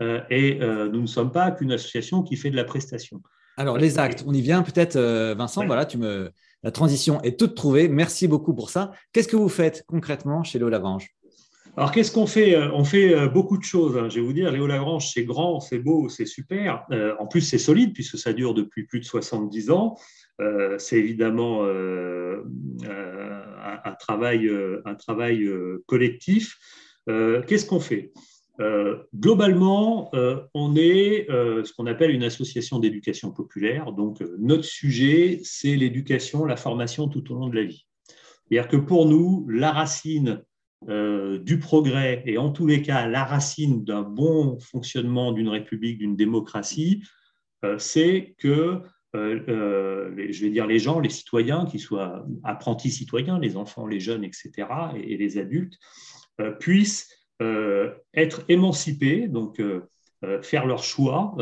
Et 0.00 0.58
nous 0.60 1.00
ne 1.00 1.06
sommes 1.06 1.32
pas 1.32 1.50
qu'une 1.50 1.72
association 1.72 2.22
qui 2.22 2.36
fait 2.36 2.50
de 2.50 2.56
la 2.56 2.64
prestation. 2.64 3.22
Alors, 3.56 3.78
les 3.78 3.98
actes, 3.98 4.24
on 4.26 4.34
y 4.34 4.42
vient 4.42 4.62
peut-être, 4.62 4.98
Vincent. 5.34 5.64
Voilà, 5.66 5.86
tu 5.86 5.96
me... 5.96 6.30
la 6.62 6.70
transition 6.70 7.20
est 7.22 7.38
toute 7.38 7.54
trouvée. 7.54 7.88
Merci 7.88 8.28
beaucoup 8.28 8.54
pour 8.54 8.68
ça. 8.70 8.92
Qu'est-ce 9.12 9.28
que 9.28 9.36
vous 9.36 9.48
faites 9.48 9.84
concrètement 9.86 10.44
chez 10.44 10.58
Léo 10.58 10.68
Lagrange? 10.68 11.08
Alors, 11.78 11.92
qu'est-ce 11.92 12.12
qu'on 12.12 12.26
fait? 12.26 12.56
On 12.56 12.84
fait 12.84 13.28
beaucoup 13.28 13.56
de 13.56 13.64
choses. 13.64 13.96
Hein. 13.96 14.08
Je 14.10 14.16
vais 14.16 14.26
vous 14.26 14.32
dire, 14.34 14.50
Léo 14.52 14.66
Lagrange, 14.66 15.10
c'est 15.12 15.24
grand, 15.24 15.60
c'est 15.60 15.78
beau, 15.78 16.08
c'est 16.08 16.26
super. 16.26 16.86
en 17.18 17.26
plus, 17.26 17.40
c'est 17.40 17.58
solide 17.58 17.94
puisque 17.94 18.18
ça 18.18 18.32
dure 18.32 18.52
depuis 18.52 18.84
plus 18.84 19.00
de 19.00 19.04
70 19.04 19.70
ans. 19.70 19.96
Euh, 20.40 20.76
c'est 20.78 20.98
évidemment 20.98 21.64
euh, 21.64 22.42
euh, 22.84 23.42
un, 23.84 23.92
travail, 23.92 24.50
un 24.84 24.94
travail 24.94 25.48
collectif. 25.86 26.58
Qu'est-ce 27.06 27.66
qu'on 27.66 27.80
fait? 27.80 28.12
Globalement, 29.14 30.10
on 30.54 30.76
est 30.76 31.26
ce 31.28 31.72
qu'on 31.74 31.86
appelle 31.86 32.10
une 32.10 32.22
association 32.22 32.78
d'éducation 32.78 33.30
populaire. 33.30 33.92
Donc, 33.92 34.22
notre 34.38 34.64
sujet, 34.64 35.40
c'est 35.42 35.76
l'éducation, 35.76 36.44
la 36.44 36.56
formation 36.56 37.08
tout 37.08 37.32
au 37.32 37.34
long 37.34 37.48
de 37.48 37.56
la 37.56 37.64
vie. 37.64 37.86
C'est-à-dire 38.48 38.68
que 38.68 38.76
pour 38.76 39.06
nous, 39.06 39.46
la 39.48 39.72
racine 39.72 40.42
du 40.88 41.58
progrès 41.58 42.22
et 42.26 42.38
en 42.38 42.50
tous 42.50 42.66
les 42.66 42.82
cas 42.82 43.06
la 43.08 43.24
racine 43.24 43.84
d'un 43.84 44.02
bon 44.02 44.58
fonctionnement 44.60 45.32
d'une 45.32 45.48
république, 45.48 45.98
d'une 45.98 46.16
démocratie, 46.16 47.02
c'est 47.78 48.34
que 48.38 48.82
euh, 49.16 49.40
euh, 49.48 50.26
je 50.30 50.44
vais 50.44 50.50
dire 50.50 50.66
les 50.66 50.78
gens, 50.78 51.00
les 51.00 51.08
citoyens, 51.08 51.66
qui 51.66 51.78
soient 51.78 52.26
apprentis 52.44 52.90
citoyens, 52.90 53.38
les 53.38 53.56
enfants, 53.56 53.86
les 53.86 54.00
jeunes, 54.00 54.24
etc., 54.24 54.68
et, 54.96 55.16
les 55.16 55.38
adultes, 55.38 55.78
euh, 56.40 56.52
puissent 56.52 57.15
être 58.14 58.44
émancipés, 58.48 59.28
donc 59.28 59.60
faire 60.42 60.66
leur 60.66 60.82
choix 60.82 61.34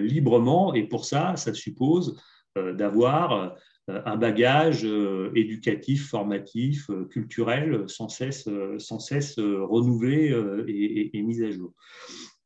librement. 0.00 0.74
Et 0.74 0.84
pour 0.84 1.04
ça, 1.04 1.36
ça 1.36 1.52
suppose 1.54 2.20
d'avoir 2.56 3.56
un 3.88 4.16
bagage 4.16 4.86
éducatif, 5.34 6.08
formatif, 6.08 6.90
culturel, 7.10 7.84
sans 7.88 8.08
cesse, 8.08 8.48
sans 8.78 8.98
cesse 8.98 9.38
renouvelé 9.38 10.34
et, 10.66 11.22
mis 11.22 11.42
à 11.42 11.50
jour. 11.50 11.72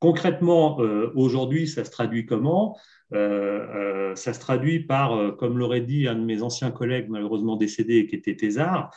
Concrètement, 0.00 0.78
aujourd'hui, 1.14 1.68
ça 1.68 1.84
se 1.84 1.90
traduit 1.90 2.26
comment? 2.26 2.76
Euh, 3.14 3.66
euh, 3.74 4.14
ça 4.14 4.32
se 4.32 4.40
traduit 4.40 4.80
par, 4.80 5.14
euh, 5.14 5.32
comme 5.32 5.58
l'aurait 5.58 5.82
dit 5.82 6.08
un 6.08 6.14
de 6.14 6.24
mes 6.24 6.42
anciens 6.42 6.70
collègues 6.70 7.08
malheureusement 7.10 7.56
décédé, 7.56 8.06
qui 8.06 8.16
était 8.16 8.36
Thésard, 8.36 8.90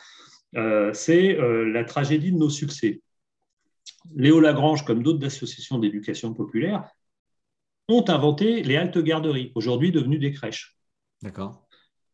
c'est 0.94 1.36
la 1.38 1.84
tragédie 1.84 2.32
de 2.32 2.38
nos 2.38 2.48
succès. 2.48 3.02
Léo 4.14 4.40
Lagrange, 4.40 4.84
comme 4.84 5.02
d'autres 5.02 5.24
associations 5.26 5.78
d'éducation 5.78 6.34
populaire, 6.34 6.88
ont 7.88 8.04
inventé 8.08 8.62
les 8.62 8.76
haltes 8.76 8.98
garderies, 8.98 9.52
aujourd'hui 9.54 9.92
devenues 9.92 10.18
des 10.18 10.32
crèches. 10.32 10.76
D'accord. 11.22 11.66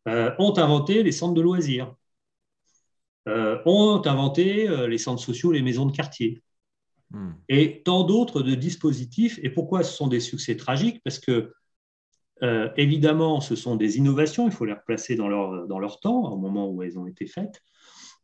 ont 0.05 0.57
inventé 0.57 1.03
les 1.03 1.11
centres 1.11 1.33
de 1.33 1.41
loisirs. 1.41 1.93
ont 3.27 4.01
inventé 4.05 4.67
les 4.87 4.97
centres 4.97 5.21
sociaux, 5.21 5.51
les 5.51 5.61
maisons 5.61 5.85
de 5.85 5.91
quartier. 5.91 6.43
Hmm. 7.11 7.31
Et 7.49 7.81
tant 7.83 8.03
d'autres 8.03 8.41
de 8.41 8.55
dispositifs. 8.55 9.39
Et 9.43 9.49
pourquoi 9.49 9.83
ce 9.83 9.95
sont 9.95 10.07
des 10.07 10.19
succès 10.19 10.57
tragiques? 10.57 11.01
Parce 11.03 11.19
que 11.19 11.53
euh, 12.41 12.69
évidemment, 12.75 13.39
ce 13.41 13.55
sont 13.55 13.75
des 13.75 13.97
innovations, 13.97 14.45
il 14.47 14.51
faut 14.51 14.65
les 14.65 14.73
replacer 14.73 15.15
dans 15.15 15.29
leur, 15.29 15.67
dans 15.67 15.79
leur 15.79 15.99
temps, 15.99 16.31
au 16.31 16.37
moment 16.37 16.67
où 16.69 16.83
elles 16.83 16.97
ont 16.97 17.07
été 17.07 17.25
faites, 17.25 17.61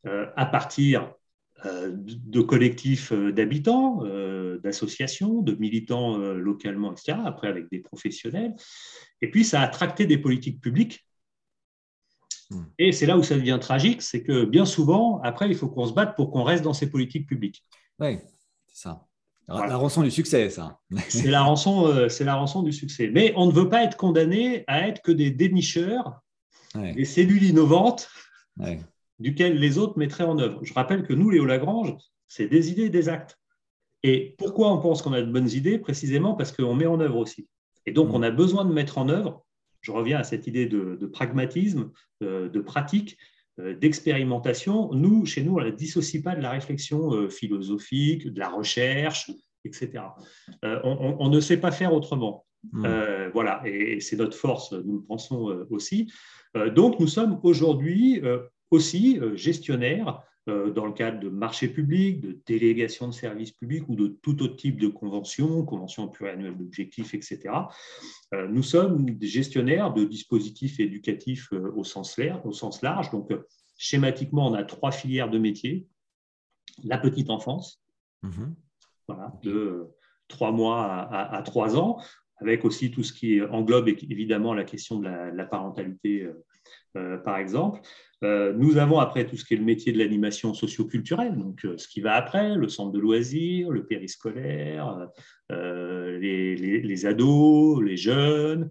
euh, 0.06 0.26
à 0.36 0.46
partir 0.46 1.04
euh, 1.04 1.08
de 1.66 2.42
collectifs 2.42 3.12
d'habitants, 3.12 4.04
d'associations, 4.64 5.42
de 5.42 5.56
militants 5.56 6.18
localement, 6.18 6.92
etc., 6.92 7.18
après 7.26 7.48
avec 7.48 7.70
des 7.72 7.80
professionnels. 7.80 8.56
Et 9.22 9.30
puis, 9.30 9.44
ça 9.44 9.62
a 9.62 9.68
tracté 9.68 10.06
des 10.06 10.18
politiques 10.18 10.62
publiques. 10.62 11.06
Hmm. 12.50 12.64
Et 12.78 12.92
c'est 12.92 13.06
là 13.06 13.18
où 13.18 13.24
ça 13.24 13.36
devient 13.36 13.60
tragique, 13.62 14.02
c'est 14.02 14.24
que 14.24 14.46
bien 14.46 14.66
souvent, 14.66 15.22
après, 15.22 15.48
il 15.50 15.56
faut 15.56 15.70
qu'on 15.70 15.86
se 15.86 15.94
batte 15.94 16.16
pour 16.16 16.32
qu'on 16.32 16.44
reste 16.44 16.64
dans 16.64 16.74
ces 16.74 16.90
politiques 16.90 17.28
publiques. 17.28 17.64
Oui, 18.00 18.18
c'est 18.68 18.84
ça. 18.84 19.06
La 19.50 19.78
rançon 19.78 20.04
du 20.04 20.12
succès, 20.12 20.50
ça. 20.50 20.80
c'est 21.10 21.30
la 21.30 21.42
rançon, 21.42 21.88
euh, 21.88 22.08
c'est 22.08 22.24
la 22.24 22.36
rançon 22.36 22.62
du 22.62 22.72
succès. 22.72 23.10
Mais 23.12 23.34
on 23.36 23.48
ne 23.48 23.52
veut 23.52 23.68
pas 23.68 23.84
être 23.84 23.98
condamné 23.98 24.64
à 24.68 24.88
être 24.88 25.02
que 25.02 25.12
des 25.12 25.32
dénicheurs, 25.32 26.22
des 26.76 27.06
cellules 27.06 27.44
innovantes, 27.44 28.10
duquel 29.20 29.58
les 29.60 29.78
autres 29.78 29.98
mettraient 29.98 30.24
en 30.24 30.40
œuvre. 30.40 30.64
Je 30.64 30.74
rappelle 30.74 31.04
que 31.04 31.14
nous, 31.14 31.30
Léo 31.30 31.46
Lagrange, 31.46 31.96
c'est 32.28 32.48
des 32.48 32.72
idées, 32.72 32.90
des 32.90 33.10
actes. 33.10 33.38
Et 34.04 34.36
pourquoi 34.38 34.72
on 34.72 34.80
pense 34.80 35.02
qu'on 35.02 35.14
a 35.14 35.22
de 35.22 35.32
bonnes 35.32 35.50
idées 35.50 35.78
Précisément 35.78 36.36
parce 36.36 36.52
qu'on 36.52 36.76
met 36.76 36.86
en 36.86 37.00
œuvre 37.00 37.18
aussi. 37.18 37.48
Et 37.86 37.92
donc, 37.92 38.10
mm. 38.10 38.16
on 38.16 38.24
a 38.24 38.32
besoin 38.32 38.66
de 38.66 38.74
mettre 38.74 38.98
en 38.98 39.10
œuvre. 39.10 39.46
Je 39.82 39.92
reviens 39.92 40.20
à 40.20 40.24
cette 40.24 40.48
idée 40.48 40.66
de, 40.66 40.96
pragmatisme, 41.08 41.92
euh, 42.24 42.50
de 42.50 42.60
pratique 42.60 43.18
euh, 43.60 43.76
d'expérimentation, 43.76 44.94
nous, 44.94 45.26
chez 45.26 45.44
nous, 45.44 45.54
on 45.56 45.60
ne 45.60 45.66
la 45.66 45.72
dissocie 45.72 46.22
pas 46.22 46.36
de 46.36 46.42
la 46.42 46.52
réflexion 46.52 47.14
euh, 47.14 47.30
philosophique, 47.30 48.28
de 48.28 48.40
la 48.40 48.50
recherche, 48.50 49.32
etc. 49.66 50.04
Euh, 50.64 50.80
on, 50.84 51.30
ne 51.30 51.40
sait 51.40 51.58
pas 51.58 51.72
faire 51.72 51.94
autrement. 51.94 52.46
Hmm. 52.72 52.86
voilà, 53.34 53.62
et, 53.66 54.00
c'est 54.02 54.18
notre 54.18 54.36
force, 54.36 54.74
nous 54.74 54.98
le 54.98 55.04
pensons 55.04 55.66
aussi. 55.70 56.12
donc, 56.76 57.00
nous 57.00 57.08
sommes 57.08 57.40
aujourd'hui 57.44 58.22
aussi 58.72 59.20
gestionnaires 59.36 60.22
dans 60.48 60.86
le 60.88 60.94
cadre 60.94 61.20
de 61.20 61.30
marchés 61.30 61.68
publics, 61.68 62.22
de 62.22 62.40
délégations 62.48 63.08
de 63.08 63.14
services 63.14 63.52
publics 63.52 63.88
ou 63.88 63.96
de 63.96 64.08
tout 64.08 64.42
autre 64.42 64.56
type 64.56 64.80
de 64.80 64.88
conventions, 64.88 65.64
conventions 65.64 66.08
pluriannuelles 66.08 66.58
d'objectifs, 66.58 67.14
etc. 67.14 67.40
nous 68.32 68.64
sommes 68.64 69.16
gestionnaires 69.22 69.94
de 69.94 70.06
dispositifs 70.06 70.80
éducatifs 70.80 71.52
au 71.52 71.84
sens, 71.84 72.18
large. 72.18 73.12
Donc, 73.12 73.32
schématiquement, 73.78 74.48
on 74.48 74.54
a 74.54 74.64
trois 74.64 74.92
filières 74.92 75.30
de 75.30 75.40
métiers. 75.40 75.88
La 76.84 76.98
petite 76.98 77.30
enfance, 77.30 77.82
mhm. 78.24 78.56
voilà, 79.08 79.34
de 79.44 79.88
trois 80.28 80.52
mois 80.52 81.10
à, 81.12 81.42
trois 81.42 81.76
ans, 81.78 82.00
avec 82.38 82.64
aussi 82.64 82.92
tout 82.92 83.04
ce 83.04 83.12
qui 83.12 83.42
englobe 83.42 83.90
évidemment 83.90 84.54
la 84.54 84.64
question 84.64 85.00
de 85.00 85.08
la, 85.08 85.46
parentalité, 85.46 86.22
euh, 86.22 86.46
euh, 86.96 87.18
par 87.18 87.38
exemple. 87.38 87.82
Euh, 88.24 88.54
nous 88.54 88.78
avons 88.78 89.00
après 89.00 89.26
tout 89.26 89.38
ce 89.38 89.46
qui 89.46 89.54
est 89.54 89.58
le 89.58 89.64
métier 89.64 89.94
de 89.94 89.98
l'animation 89.98 90.54
socioculturelle, 90.54 91.38
donc 91.38 91.66
ce 91.78 91.88
qui 91.88 92.02
va 92.02 92.16
après, 92.16 92.56
le 92.56 92.68
centre 92.68 92.92
de 92.92 93.00
loisirs, 93.00 93.70
le 93.70 93.86
périscolaire, 93.86 95.08
les, 95.50 96.56
les, 96.56 97.06
ados, 97.06 97.82
les 97.82 97.98
jeunes, 97.98 98.70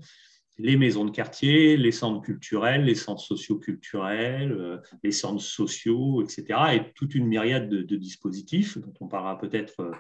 les 0.59 0.77
maisons 0.77 1.05
de 1.05 1.11
quartier, 1.11 1.77
les 1.77 1.93
centres 1.93 2.21
culturels, 2.21 2.85
les 2.85 2.95
centres 2.95 3.23
socioculturels, 3.23 4.53
euh, 4.53 4.79
les 5.05 5.13
centres 5.13 5.43
sociaux, 5.43 6.23
etc. 6.23 6.59
Et 6.75 6.93
toute 6.95 7.15
une 7.15 7.27
myriade 7.27 7.69
de, 7.69 7.97
dispositifs 7.97 8.77
dont 8.79 8.93
on 9.01 9.09
parlera 9.09 9.39
peut-être 9.39 9.81
euh, 9.81 9.93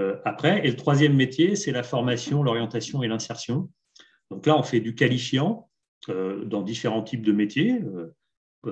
euh, 0.00 0.16
après. 0.24 0.66
Et 0.66 0.70
le 0.70 0.76
troisième 0.76 1.14
métier, 1.14 1.56
c'est 1.56 1.72
la 1.72 1.82
formation, 1.82 2.42
l'orientation 2.42 3.02
et 3.02 3.08
l'insertion. 3.08 3.70
Donc 4.30 4.46
là, 4.46 4.56
on 4.56 4.62
fait 4.62 4.80
du 4.80 4.94
qualifiant 4.94 5.66
dans 6.06 6.62
différents 6.62 7.02
types 7.02 7.24
de 7.24 7.32
métiers. 7.32 7.82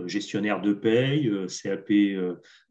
Gestionnaire 0.06 0.60
de 0.60 0.72
paye, 0.72 1.30
CAP 1.62 1.92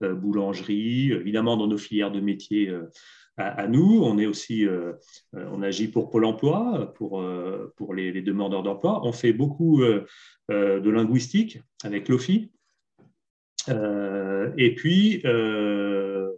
boulangerie, 0.01 1.11
évidemment 1.11 1.57
dans 1.57 1.67
nos 1.67 1.77
filières 1.77 2.11
de 2.11 2.19
métiers 2.19 2.71
à, 3.37 3.67
nous. 3.67 4.01
On 4.03 4.17
est 4.17 4.25
aussi, 4.25 4.65
euh, 4.65 4.93
euh, 5.35 5.49
on 5.51 5.61
agit 5.61 5.87
pour 5.87 6.09
Pôle 6.09 6.25
Emploi, 6.25 6.93
pour, 6.95 7.21
euh, 7.21 7.73
pour 7.75 7.93
les, 7.93 8.21
demandeurs 8.21 8.63
d'emploi. 8.63 9.05
On 9.05 9.11
fait 9.11 9.33
beaucoup 9.33 9.83
de 9.83 10.89
linguistique 10.89 11.59
avec 11.83 12.09
l'OFI. 12.09 12.51
et 13.67 14.75
puis 14.75 15.21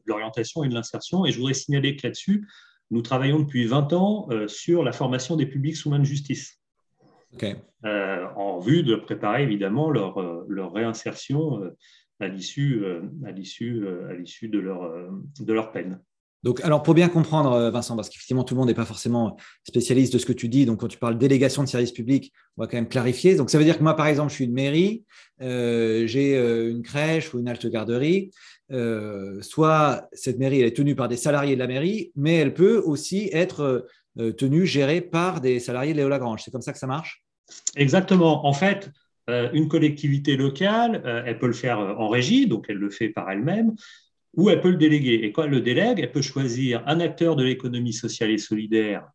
l'orientation 0.06 0.63
et 0.63 0.70
de 0.70 0.74
l'insertion. 0.74 1.26
Et 1.26 1.32
je 1.32 1.38
voudrais 1.38 1.54
signaler 1.54 1.96
que 1.96 2.08
là-dessus, 2.08 2.48
nous 2.90 3.02
travaillons 3.02 3.40
depuis 3.40 3.66
20 3.66 3.94
ans 3.94 4.30
sur 4.48 4.84
la 4.84 4.92
formation 4.92 5.36
des 5.36 5.46
publics 5.46 5.76
sous 5.76 5.90
main 5.90 6.00
de 6.00 6.06
justice. 6.06 6.60
En 7.84 8.60
vue 8.60 8.84
de 8.84 8.96
préparer 8.96 9.44
évidemment 9.44 9.90
leur, 9.90 10.46
leur 10.48 10.74
réinsertion 10.74 11.62
à 12.20 12.28
l'issue 12.28 12.84
à 13.26 13.32
l'issue 13.32 13.82
de 14.50 14.60
leur 14.60 14.92
de 15.40 15.54
leur 15.54 15.72
peine. 15.72 16.00
Donc, 16.44 16.62
alors 16.63 16.84
pour 16.84 16.94
bien 16.94 17.10
comprendre, 17.10 17.52
euh, 17.54 17.72
Vincent, 17.72 17.96
parce 17.96 18.10
qu'effectivement 18.10 18.44
tout 18.44 18.54
le 18.54 18.60
monde 18.60 18.68
n'est 18.68 18.76
pas 18.76 18.86
forcément 18.86 19.38
spécialiste 19.63 20.13
de 20.13 20.18
ce 20.18 20.26
que 20.26 20.34
tu 20.34 20.48
dis. 20.48 20.66
Donc, 20.66 20.80
quand 20.80 20.88
tu 20.88 20.98
parles 20.98 21.18
délégation 21.18 21.63
de 21.63 21.68
service 21.68 21.92
public, 21.92 22.32
on 22.56 22.63
va 22.63 22.68
quand 22.68 22.78
même 22.78 22.88
clarifier. 22.88 23.36
Donc, 23.36 23.50
ça 23.50 23.58
veut 23.58 23.63
dire 23.63 23.78
que 23.78 23.84
moi, 23.84 23.96
par 23.96 24.08
exemple, 24.08 24.30
je 24.30 24.36
suis 24.36 24.46
une 24.46 24.54
mairie, 24.54 25.04
euh, 25.42 26.06
j'ai 26.06 26.38
euh, 26.38 26.70
une 26.70 26.84
crèche 26.84 27.34
ou 27.34 27.40
une 27.40 27.48
halte 27.48 27.68
garderie. 27.68 28.32
soit 29.42 30.08
cette 30.13 30.38
mairie 30.38 30.60
elle 30.60 30.68
est 30.68 30.76
tenue 30.76 30.96
par 30.96 31.08
des 31.08 31.18
salariés 31.18 31.56
de 31.56 31.60
la 31.60 31.68
mairie, 31.68 32.12
mais 32.16 32.36
elle 32.36 32.54
peut 32.54 32.82
aussi 32.86 33.30
être 33.34 33.88
tenue, 34.38 34.66
gérée 34.66 35.02
par 35.02 35.42
des 35.42 35.60
salariés 35.60 35.94
de 35.94 35.98
Léo 35.98 36.10
Lagrange. 36.10 36.42
C'est 36.44 36.52
comme 36.52 36.62
ça 36.62 36.74
que 36.74 36.80
ça 36.80 36.88
marche? 36.88 37.24
Exactement. 37.76 38.46
En 38.46 38.54
fait, 38.54 38.92
une 39.28 39.68
collectivité 39.68 40.38
locale, 40.38 41.02
elle 41.26 41.38
peut 41.40 41.48
le 41.48 41.54
faire 41.54 41.80
en 41.80 42.08
régie, 42.08 42.48
donc 42.48 42.66
elle 42.70 42.78
le 42.78 42.90
fait 42.90 43.10
par 43.10 43.30
elle-même 43.30 43.76
ou 44.36 44.50
elle 44.50 44.62
peut 44.62 44.70
le 44.70 44.78
déléguer. 44.78 45.24
Et 45.24 45.32
quand 45.32 45.44
elle 45.44 45.52
le 45.52 45.62
délègue, 45.62 46.00
elle 46.00 46.12
peut 46.12 46.22
choisir 46.22 46.84
un 46.88 47.00
acteur 47.00 47.36
de 47.36 47.44
l'économie 47.44 47.94
sociale 47.94 48.30
et 48.32 48.38
solidaire, 48.38 49.08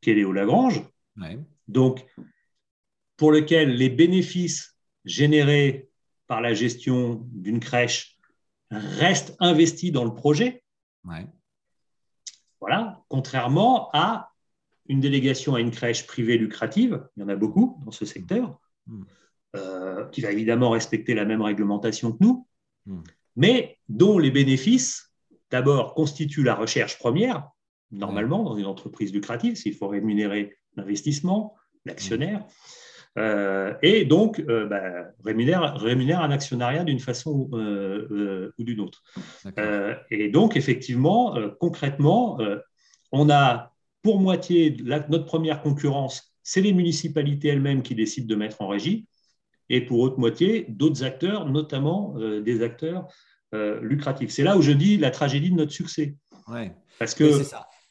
qui 0.00 0.10
est 0.10 0.14
Léo 0.14 0.32
Lagrange, 0.32 0.82
donc 1.68 2.04
pour 3.16 3.32
lequel 3.32 3.74
les 3.74 3.90
bénéfices 3.90 4.76
générés 5.04 5.88
par 6.26 6.40
la 6.40 6.54
gestion 6.54 7.20
d'une 7.32 7.60
crèche 7.60 8.18
restent 8.70 9.36
investis 9.40 9.92
dans 9.92 10.04
le 10.04 10.14
projet. 10.14 10.64
Voilà, 12.66 13.02
contrairement 13.10 13.90
à 13.92 14.32
une 14.88 14.98
délégation 14.98 15.54
à 15.54 15.60
une 15.60 15.70
crèche 15.70 16.06
privée 16.06 16.38
lucrative, 16.38 17.06
il 17.14 17.20
y 17.20 17.22
en 17.22 17.28
a 17.28 17.36
beaucoup 17.36 17.78
dans 17.84 17.90
ce 17.90 18.06
secteur, 18.06 18.58
mmh. 18.86 19.02
euh, 19.56 20.06
qui 20.06 20.22
va 20.22 20.30
évidemment 20.30 20.70
respecter 20.70 21.12
la 21.12 21.26
même 21.26 21.42
réglementation 21.42 22.12
que 22.12 22.24
nous, 22.24 22.46
mmh. 22.86 23.02
mais 23.36 23.76
dont 23.90 24.18
les 24.18 24.30
bénéfices, 24.30 25.12
d'abord, 25.50 25.92
constituent 25.92 26.42
la 26.42 26.54
recherche 26.54 26.98
première, 26.98 27.50
normalement, 27.90 28.42
dans 28.42 28.56
une 28.56 28.64
entreprise 28.64 29.12
lucrative, 29.12 29.56
s'il 29.56 29.74
faut 29.74 29.88
rémunérer 29.88 30.56
l'investissement, 30.74 31.56
l'actionnaire, 31.84 32.46
et 33.16 34.04
donc 34.04 34.40
euh, 34.40 34.66
bah, 34.66 34.82
rémunère, 35.24 35.76
rémunère, 35.76 36.20
un 36.20 36.30
actionnariat 36.30 36.84
d'une 36.84 37.00
façon 37.00 37.48
ou 37.52 38.64
d'une 38.64 38.80
autre. 38.80 39.02
et 40.10 40.28
donc, 40.28 40.56
effectivement, 40.56 41.36
concrètement, 41.60 42.38
on 43.12 43.30
a 43.30 43.72
pour 44.02 44.20
moitié, 44.20 44.76
notre 45.08 45.24
première 45.24 45.62
concurrence, 45.62 46.34
c'est 46.42 46.60
les 46.60 46.74
municipalités 46.74 47.48
elles-mêmes 47.48 47.82
qui 47.82 47.94
décident 47.94 48.26
de 48.26 48.34
mettre 48.34 48.60
en 48.60 48.68
régie, 48.68 49.06
et 49.70 49.80
pour 49.80 50.00
autre 50.00 50.18
moitié, 50.18 50.66
d'autres 50.68 51.04
acteurs, 51.04 51.48
notamment 51.48 52.14
euh, 52.18 52.42
des 52.42 52.62
acteurs 52.62 53.08
euh, 53.54 53.80
lucratifs. 53.80 54.30
C'est 54.30 54.42
là 54.42 54.58
où 54.58 54.62
je 54.62 54.72
dis 54.72 54.98
la 54.98 55.10
tragédie 55.10 55.50
de 55.50 55.56
notre 55.56 55.72
succès. 55.72 56.16
Parce 56.98 57.14
que 57.14 57.42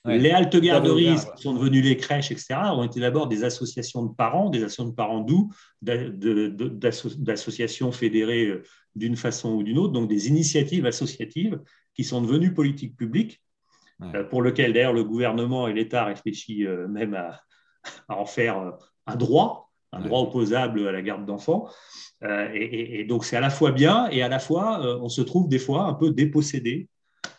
les 0.05 0.31
haltes 0.31 0.57
garderies 0.57 1.15
qui 1.35 1.43
sont 1.43 1.53
devenues 1.53 1.81
les 1.81 1.95
crèches, 1.95 2.31
etc., 2.31 2.55
ont 2.73 2.83
été 2.83 2.99
d'abord 2.99 3.27
des 3.27 3.43
associations 3.43 4.03
de 4.03 4.13
parents, 4.13 4.49
des 4.49 4.57
associations 4.59 4.89
de 4.89 4.95
parents 4.95 5.21
doux, 5.21 5.51
d'associations 5.81 7.91
fédérées 7.91 8.47
euh, 8.47 8.63
d'une 8.95 9.15
façon 9.15 9.53
ou 9.53 9.63
d'une 9.63 9.77
autre, 9.77 9.93
donc 9.93 10.09
des 10.09 10.27
initiatives 10.27 10.85
associatives 10.85 11.61
qui 11.93 12.03
sont 12.03 12.21
devenues 12.21 12.53
politiques 12.53 12.97
publiques 12.97 13.41
euh, 14.01 14.25
pour 14.25 14.41
lequel 14.41 14.73
d'ailleurs 14.73 14.93
le 14.93 15.05
gouvernement 15.05 15.67
et 15.67 15.73
l'État 15.73 16.03
réfléchissent 16.03 16.67
euh, 16.67 16.87
même 16.87 17.13
à, 17.13 17.41
en 18.09 18.25
faire 18.25 18.73
un 19.07 19.15
droit, 19.15 19.71
un 19.93 20.01
droit 20.01 20.21
opposable 20.21 20.87
à 20.87 20.91
la 20.91 21.01
garde 21.01 21.25
d'enfants. 21.25 21.69
et, 22.53 23.03
donc 23.03 23.25
c'est 23.25 23.35
à 23.35 23.41
la 23.41 23.49
fois 23.49 23.71
bien 23.71 24.07
et 24.09 24.21
à 24.21 24.29
la 24.29 24.39
fois 24.39 24.79
on 25.01 25.09
se 25.09 25.21
trouve 25.21 25.49
des 25.49 25.59
fois 25.59 25.83
un 25.83 25.93
peu 25.93 26.11
dépossédé 26.11 26.87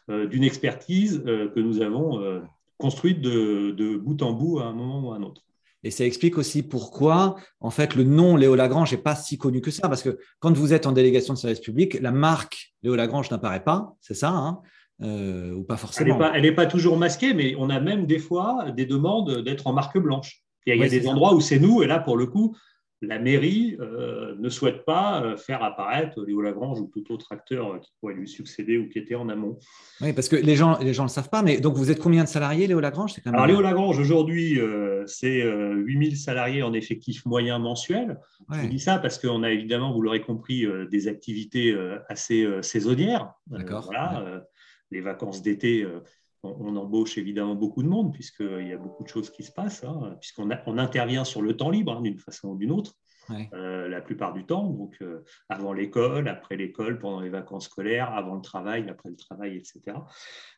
d'une 0.09 0.45
expertise 0.45 1.23
que 1.25 1.61
nous 1.61 1.81
avons 1.81 2.43
construite 2.79 3.21
de, 3.21 3.97
bout 3.97 4.23
en 4.23 4.33
bout 4.33 4.59
à 4.59 4.65
un 4.65 4.73
moment 4.73 5.09
ou 5.09 5.13
à 5.13 5.17
un 5.17 5.23
autre. 5.23 5.43
Et 5.83 5.91
ça 5.91 6.05
explique 6.05 6.39
aussi 6.39 6.63
pourquoi, 6.63 7.37
en 7.61 7.71
fait, 7.71 7.95
le 7.95 8.05
nom 8.05 8.37
Léo 8.37 8.55
Lagrange 8.55 8.93
n'est 8.93 8.99
pas 8.99 9.15
si 9.15 9.37
connu 9.37 9.61
que 9.61 9.71
ça. 9.71 9.89
Parce 9.89 10.03
que 10.03 10.19
quand 10.39 10.57
vous 10.57 10.73
êtes 10.73 10.87
en 10.87 10.93
délégation 10.93 11.35
de 11.35 11.39
service 11.39 11.61
public, 11.61 12.01
la 12.01 12.11
marque 12.11 12.75
Léo 12.83 12.97
Lagrange 12.97 13.31
n'apparaît 13.31 13.65
pas, 13.65 13.95
c'est 14.01 14.15
ça 14.15 14.31
hein 14.31 14.61
euh, 15.03 15.53
ou 15.53 15.63
pas 15.63 15.77
forcément. 15.77 16.33
Elle 16.33 16.43
n'est 16.43 16.53
pas, 16.53 16.67
toujours 16.67 16.97
masquée, 16.97 17.35
mais 17.35 17.55
on 17.59 17.69
a 17.69 17.81
même 17.81 18.07
des 18.07 18.19
fois 18.19 18.71
des 18.71 18.87
demandes 18.87 19.43
d'être 19.43 19.67
en 19.67 19.73
marque 19.73 19.99
blanche. 19.99 20.41
Il 20.67 20.77
y 20.77 20.83
a, 20.83 20.89
des 20.89 21.07
endroits 21.07 21.35
où 21.35 21.41
c'est 21.41 21.59
nous, 21.59 21.83
et 21.83 21.87
là, 21.87 21.99
pour 21.99 22.17
le 22.17 22.27
coup, 22.27 22.57
la 23.03 23.19
mairie 23.19 23.77
euh, 23.81 24.35
ne 24.39 24.49
souhaite 24.49 24.85
pas 24.85 25.23
euh, 25.23 25.37
faire 25.37 25.63
apparaître 25.63 26.23
Léo 26.25 26.41
Lagrange 26.41 26.81
ou 26.81 26.91
tout 26.93 27.13
autre 27.13 27.27
acteur 27.31 27.81
qui 27.81 27.93
pourrait 28.01 28.15
lui 28.15 28.29
succéder 28.29 28.79
ou 28.79 28.89
qui 28.89 28.99
était 28.99 29.15
en 29.15 29.29
amont. 29.29 29.59
Oui, 30.01 30.13
parce 30.13 30.29
que 30.29 30.37
les 30.37 30.57
gens 30.57 30.79
ne 30.79 30.85
les 30.85 30.95
gens 30.95 31.05
le 31.05 31.09
savent 31.09 31.31
pas, 31.31 31.43
mais 31.43 31.61
donc 31.61 31.75
vous 31.75 31.91
êtes 31.91 32.01
combien 32.01 32.25
de 32.25 32.29
salariés, 32.29 32.67
Léo 32.67 32.81
Lagrange? 32.81 33.15
Alors, 33.27 33.47
Léo 33.47 33.61
Lagrange, 33.61 33.99
aujourd'hui, 33.99 34.59
c'est 35.07 35.43
8000 35.43 36.17
salariés 36.17 36.63
en 36.63 36.73
effectif 36.73 37.25
moyen 37.27 37.59
mensuel. 37.59 38.19
Je 38.51 38.67
dis 38.67 38.81
ça 38.81 38.99
parce 38.99 39.19
qu'on 39.19 39.43
a 39.43 39.51
évidemment, 39.51 39.93
vous 39.93 40.01
l'aurez 40.01 40.23
compris, 40.23 40.67
des 40.91 41.09
activités 41.09 41.77
assez 42.09 42.47
saisonnières. 42.63 43.33
D'accord. 43.47 43.87
Voilà, 43.87 44.45
les 44.95 45.01
vacances 45.01 45.43
d'été, 45.43 45.83
euh, 45.83 46.01
on, 46.45 46.77
embauche 46.77 47.19
évidemment 47.19 47.55
beaucoup 47.55 47.83
de 47.83 47.89
monde, 47.89 48.13
puisqu'il 48.13 48.69
y 48.69 48.73
a 48.73 48.79
beaucoup 48.79 49.03
de 49.03 49.09
choses 49.09 49.31
qui 49.31 49.43
se 49.43 49.53
passent, 49.53 49.85
hein, 49.85 50.17
puisqu'on 50.21 50.49
on 50.67 50.79
intervient 50.79 51.25
sur 51.25 51.43
le 51.43 51.57
temps 51.57 51.71
libre 51.71 51.93
hein, 51.93 52.03
d'une 52.03 52.19
façon 52.19 52.51
ou 52.51 52.57
d'une 52.57 52.71
autre. 52.71 52.93
Euh, 53.55 53.89
la 53.89 54.03
plupart 54.03 54.35
du 54.35 54.45
temps, 54.45 54.69
donc 54.69 54.97
euh, 55.01 55.25
avant 55.49 55.73
l'école, 55.73 56.29
après 56.29 56.57
l'école, 56.57 56.99
pendant 56.99 57.21
les 57.21 57.31
vacances 57.31 57.65
scolaires, 57.65 58.13
avant 58.13 58.35
le 58.35 58.43
travail, 58.43 58.87
après 58.91 59.09
le 59.09 59.17
travail, 59.17 59.57
etc. 59.57 59.97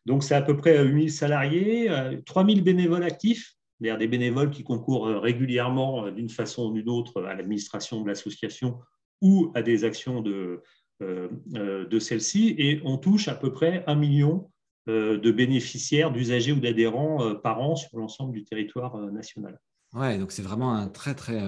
Donc 0.04 0.24
c'est 0.24 0.34
à 0.34 0.42
peu 0.42 0.56
près 0.56 0.84
8000 0.84 1.12
salariés, 1.12 1.88
3000 2.24 2.64
bénévoles 2.64 3.04
actifs, 3.04 3.54
c'est-à-dire 3.78 3.98
des 3.98 4.08
bénévoles 4.08 4.50
qui 4.50 4.64
concourent 4.64 5.06
régulièrement 5.06 6.10
d'une 6.10 6.28
façon 6.28 6.70
ou 6.70 6.72
d'une 6.72 6.88
autre 6.88 7.22
à 7.22 7.34
l'administration 7.34 8.02
de 8.02 8.08
l'association 8.08 8.80
ou 9.22 9.52
à 9.54 9.62
des 9.62 9.84
actions 9.84 10.20
de, 10.20 10.60
euh, 11.02 11.28
euh, 11.56 11.86
de 11.86 11.98
celle-ci 11.98 12.54
et 12.56 12.80
on 12.82 12.96
touche 12.96 13.28
à 13.28 13.34
peu 13.34 13.52
près 13.52 13.84
un 13.86 13.94
million 13.94 14.34
euh, 14.38 14.55
de 14.86 15.30
bénéficiaires, 15.30 16.10
d'usagers 16.12 16.52
ou 16.52 16.60
d'adhérents 16.60 17.34
par 17.36 17.60
an 17.60 17.76
sur 17.76 17.98
l'ensemble 17.98 18.32
du 18.32 18.44
territoire 18.44 18.96
national. 19.10 19.58
Ouais, 19.94 20.18
donc 20.18 20.32
c'est 20.32 20.42
vraiment 20.42 20.74
un 20.74 20.88
très 20.88 21.14
très 21.14 21.40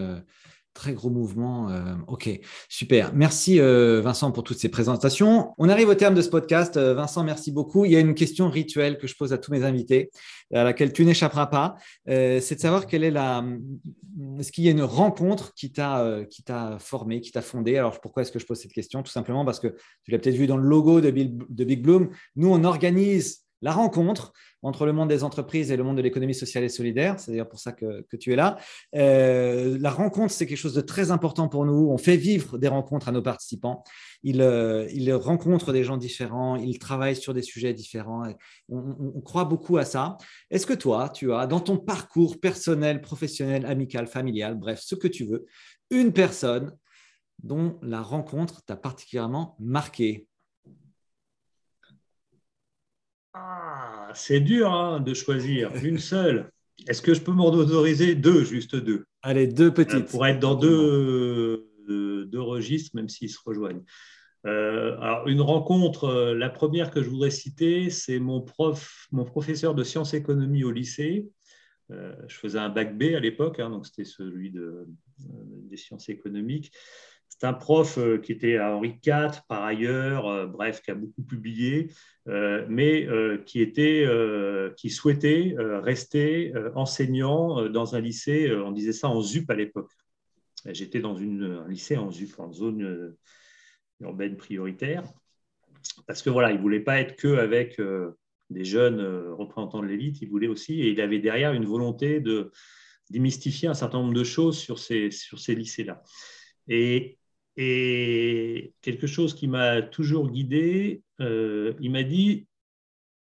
très 0.78 0.92
gros 0.92 1.10
mouvement. 1.10 1.68
Euh, 1.70 1.94
ok, 2.06 2.30
super. 2.68 3.12
Merci 3.12 3.60
euh, 3.60 4.00
Vincent 4.00 4.30
pour 4.30 4.44
toutes 4.44 4.58
ces 4.58 4.68
présentations. 4.68 5.52
On 5.58 5.68
arrive 5.68 5.88
au 5.88 5.96
terme 5.96 6.14
de 6.14 6.22
ce 6.22 6.28
podcast. 6.28 6.76
Euh, 6.76 6.94
Vincent, 6.94 7.24
merci 7.24 7.50
beaucoup. 7.50 7.84
Il 7.84 7.90
y 7.90 7.96
a 7.96 8.00
une 8.00 8.14
question 8.14 8.48
rituelle 8.48 8.96
que 8.96 9.08
je 9.08 9.16
pose 9.16 9.32
à 9.32 9.38
tous 9.38 9.50
mes 9.50 9.64
invités, 9.64 10.10
à 10.54 10.62
laquelle 10.62 10.92
tu 10.92 11.04
n'échapperas 11.04 11.48
pas. 11.48 11.74
c'est 12.06 12.54
de 12.54 12.60
savoir 12.60 12.86
quelle 12.86 13.02
est 13.02 13.10
la. 13.10 13.44
Est-ce 14.38 14.52
qu'il 14.52 14.64
y 14.64 14.68
a 14.68 14.70
une 14.70 14.82
rencontre 14.82 15.52
qui 15.54 15.72
t'a 15.72 16.20
qui 16.30 16.44
t'a 16.44 16.78
formé, 16.78 17.20
qui 17.20 17.32
t'a 17.32 17.42
fondé? 17.42 17.76
Alors 17.76 18.00
pourquoi 18.00 18.22
est-ce 18.22 18.30
que 18.30 18.38
je 18.38 18.46
pose 18.46 18.60
cette 18.60 18.72
question? 18.72 19.02
Tout 19.02 19.10
simplement 19.10 19.44
parce 19.44 19.58
que 19.58 19.74
tu 20.04 20.12
l'as 20.12 20.18
peut-être 20.18 20.36
vu 20.36 20.46
dans 20.46 20.56
le 20.56 20.68
logo 20.68 21.00
de, 21.00 21.10
de 21.10 21.64
Big 21.64 21.82
Bloom. 21.82 22.10
Nous, 22.36 22.48
on 22.48 22.62
organise 22.62 23.47
la 23.62 23.72
rencontre 23.72 24.32
entre 24.62 24.86
le 24.86 24.92
monde 24.92 25.08
des 25.08 25.24
entreprises 25.24 25.70
et 25.70 25.76
le 25.76 25.84
monde 25.84 25.96
de 25.96 26.02
l'économie 26.02 26.34
sociale 26.34 26.64
et 26.64 26.68
solidaire. 26.68 27.18
C'est 27.18 27.30
d'ailleurs 27.30 27.48
pour 27.48 27.60
ça 27.60 27.72
que, 27.72 28.04
tu 28.18 28.32
es 28.32 28.36
là. 28.36 28.56
Euh, 28.96 29.78
la 29.80 29.90
rencontre, 29.90 30.32
c'est 30.32 30.46
quelque 30.46 30.58
chose 30.58 30.74
de 30.74 30.80
très 30.80 31.10
important 31.10 31.48
pour 31.48 31.64
nous. 31.64 31.88
On 31.90 31.98
fait 31.98 32.16
vivre 32.16 32.58
des 32.58 32.68
rencontres 32.68 33.08
à 33.08 33.12
nos 33.12 33.22
participants. 33.22 33.84
Ils, 34.22 34.40
euh, 34.40 35.16
rencontrent 35.16 35.72
des 35.72 35.84
gens 35.84 35.96
différents, 35.96 36.56
ils 36.56 36.78
travaillent 36.78 37.16
sur 37.16 37.34
des 37.34 37.42
sujets 37.42 37.72
différents. 37.72 38.24
On, 38.68 39.20
croit 39.20 39.44
beaucoup 39.44 39.76
à 39.76 39.84
ça. 39.84 40.16
Est-ce 40.50 40.66
que 40.66 40.74
toi, 40.74 41.08
tu 41.08 41.32
as, 41.32 41.46
dans 41.46 41.60
ton 41.60 41.76
parcours 41.76 42.40
personnel, 42.40 43.00
professionnel, 43.00 43.66
amical, 43.66 44.06
familial, 44.06 44.54
bref, 44.54 44.80
ce 44.82 44.94
que 44.94 45.08
tu 45.08 45.24
veux, 45.24 45.46
une 45.90 46.12
personne 46.12 46.76
dont 47.42 47.78
la 47.82 48.00
rencontre 48.00 48.64
t'a 48.64 48.76
particulièrement 48.76 49.56
marqué? 49.58 50.27
Ah, 53.38 54.12
c'est 54.14 54.40
dur 54.40 54.72
hein, 54.72 55.00
de 55.00 55.14
choisir 55.14 55.70
une 55.84 55.98
seule. 55.98 56.50
Est-ce 56.86 57.02
que 57.02 57.14
je 57.14 57.20
peux 57.20 57.32
m'en 57.32 57.50
autoriser 57.50 58.14
deux, 58.14 58.44
juste 58.44 58.76
deux? 58.76 59.04
Allez, 59.22 59.46
deux 59.46 59.72
petites. 59.72 60.06
Euh, 60.06 60.10
pour 60.10 60.26
être 60.26 60.38
dans 60.38 60.54
deux, 60.54 61.66
euh, 61.88 62.24
deux 62.26 62.40
registres, 62.40 62.94
même 62.94 63.08
s'ils 63.08 63.30
se 63.30 63.38
rejoignent. 63.44 63.82
Euh, 64.46 64.96
alors, 65.00 65.26
une 65.26 65.40
rencontre, 65.40 66.32
la 66.34 66.48
première 66.48 66.90
que 66.90 67.02
je 67.02 67.08
voudrais 67.08 67.30
citer, 67.30 67.90
c'est 67.90 68.18
mon 68.18 68.40
prof, 68.40 69.08
mon 69.10 69.24
professeur 69.24 69.74
de 69.74 69.82
sciences 69.82 70.14
économie 70.14 70.64
au 70.64 70.70
lycée. 70.70 71.28
je 71.90 72.34
faisais 72.34 72.58
un 72.58 72.68
bac 72.68 72.96
B 72.96 73.14
à 73.16 73.20
l'époque, 73.20 73.58
hein, 73.60 73.70
donc 73.70 73.86
c'était 73.86 74.04
celui 74.04 74.50
de, 74.50 74.86
des 75.18 75.76
sciences 75.76 76.08
économiques. 76.08 76.70
C'est 77.38 77.46
un 77.46 77.52
prof 77.52 77.98
euh, 77.98 78.18
qui 78.18 78.32
était 78.32 78.56
à 78.56 78.74
Henri 78.74 78.98
IV 79.04 79.42
par 79.48 79.62
ailleurs, 79.62 80.26
euh, 80.26 80.46
bref, 80.46 80.82
qui 80.82 80.90
a 80.90 80.96
beaucoup 80.96 81.22
publié, 81.22 81.92
euh, 82.26 82.66
mais 82.68 83.06
qui, 83.46 84.90
souhaitait 84.90 85.54
rester 85.56 86.52
enseignant 86.74 87.68
dans 87.68 87.94
un 87.94 88.00
lycée, 88.00 88.52
on 88.52 88.72
disait 88.72 88.92
ça 88.92 89.08
en 89.08 89.22
ZUP 89.22 89.48
à 89.50 89.54
l'époque. 89.54 89.92
J'étais 90.66 91.00
dans 91.00 91.16
un 91.16 91.68
lycée 91.68 91.96
en 91.96 92.10
ZUP, 92.10 92.38
en 92.38 92.52
zone 92.52 93.14
urbaine 94.00 94.36
prioritaire, 94.36 95.04
parce 96.06 96.22
que 96.22 96.30
voilà, 96.30 96.50
il 96.50 96.56
ne 96.56 96.62
voulait 96.62 96.80
pas 96.80 97.00
être 97.00 97.16
que 97.16 97.36
avec 97.38 97.80
des 98.50 98.64
jeunes 98.64 99.00
représentants 99.32 99.80
de 99.80 99.86
l'élite, 99.86 100.20
il 100.20 100.28
voulait 100.28 100.48
aussi, 100.48 100.80
et 100.82 100.90
il 100.90 101.00
avait 101.00 101.20
derrière 101.20 101.52
une 101.52 101.66
volonté 101.66 102.20
de 102.20 102.50
démystifier 103.10 103.68
un 103.68 103.74
certain 103.74 103.98
nombre 104.00 104.14
de 104.14 104.24
choses 104.24 104.58
sur 104.58 104.78
ces, 104.78 105.10
lycées-là. 105.48 106.02
Et 107.60 108.72
quelque 108.82 109.08
chose 109.08 109.34
qui 109.34 109.48
m'a 109.48 109.82
toujours 109.82 110.30
guidé, 110.30 111.02
euh, 111.20 111.74
il 111.80 111.90
m'a 111.90 112.04
dit, 112.04 112.46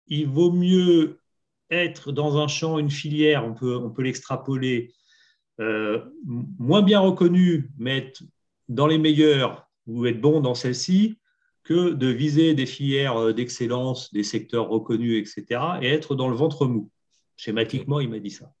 il 0.05 0.27
vaut 0.27 0.51
mieux 0.51 1.19
être 1.71 2.11
dans 2.11 2.37
un 2.37 2.47
champ, 2.47 2.77
une 2.77 2.91
filière, 2.91 3.43
on 3.43 3.55
peut, 3.55 4.03
l'extrapoler, 4.03 4.93
euh, 5.59 6.05
moins 6.23 6.83
bien 6.83 6.99
reconnu, 6.99 7.71
mais 7.79 7.97
être 7.97 8.23
dans 8.69 8.85
les 8.85 8.99
meilleurs 8.99 9.67
ou 9.87 10.05
être 10.05 10.21
bon 10.21 10.39
dans 10.39 10.53
celle-ci, 10.53 11.17
que 11.63 11.89
de 11.89 12.07
viser 12.07 12.53
des 12.53 12.67
filières 12.67 13.33
d'excellence, 13.33 14.13
des 14.13 14.23
secteurs 14.23 14.69
reconnus, 14.69 15.19
etc., 15.19 15.61
et 15.81 15.87
être 15.87 16.13
dans 16.13 16.29
le 16.29 16.35
ventre 16.35 16.67
mou. 16.67 16.91
Schématiquement, 17.37 17.99
il 17.99 18.09
m'a 18.09 18.19
dit 18.19 18.29
ça. 18.29 18.53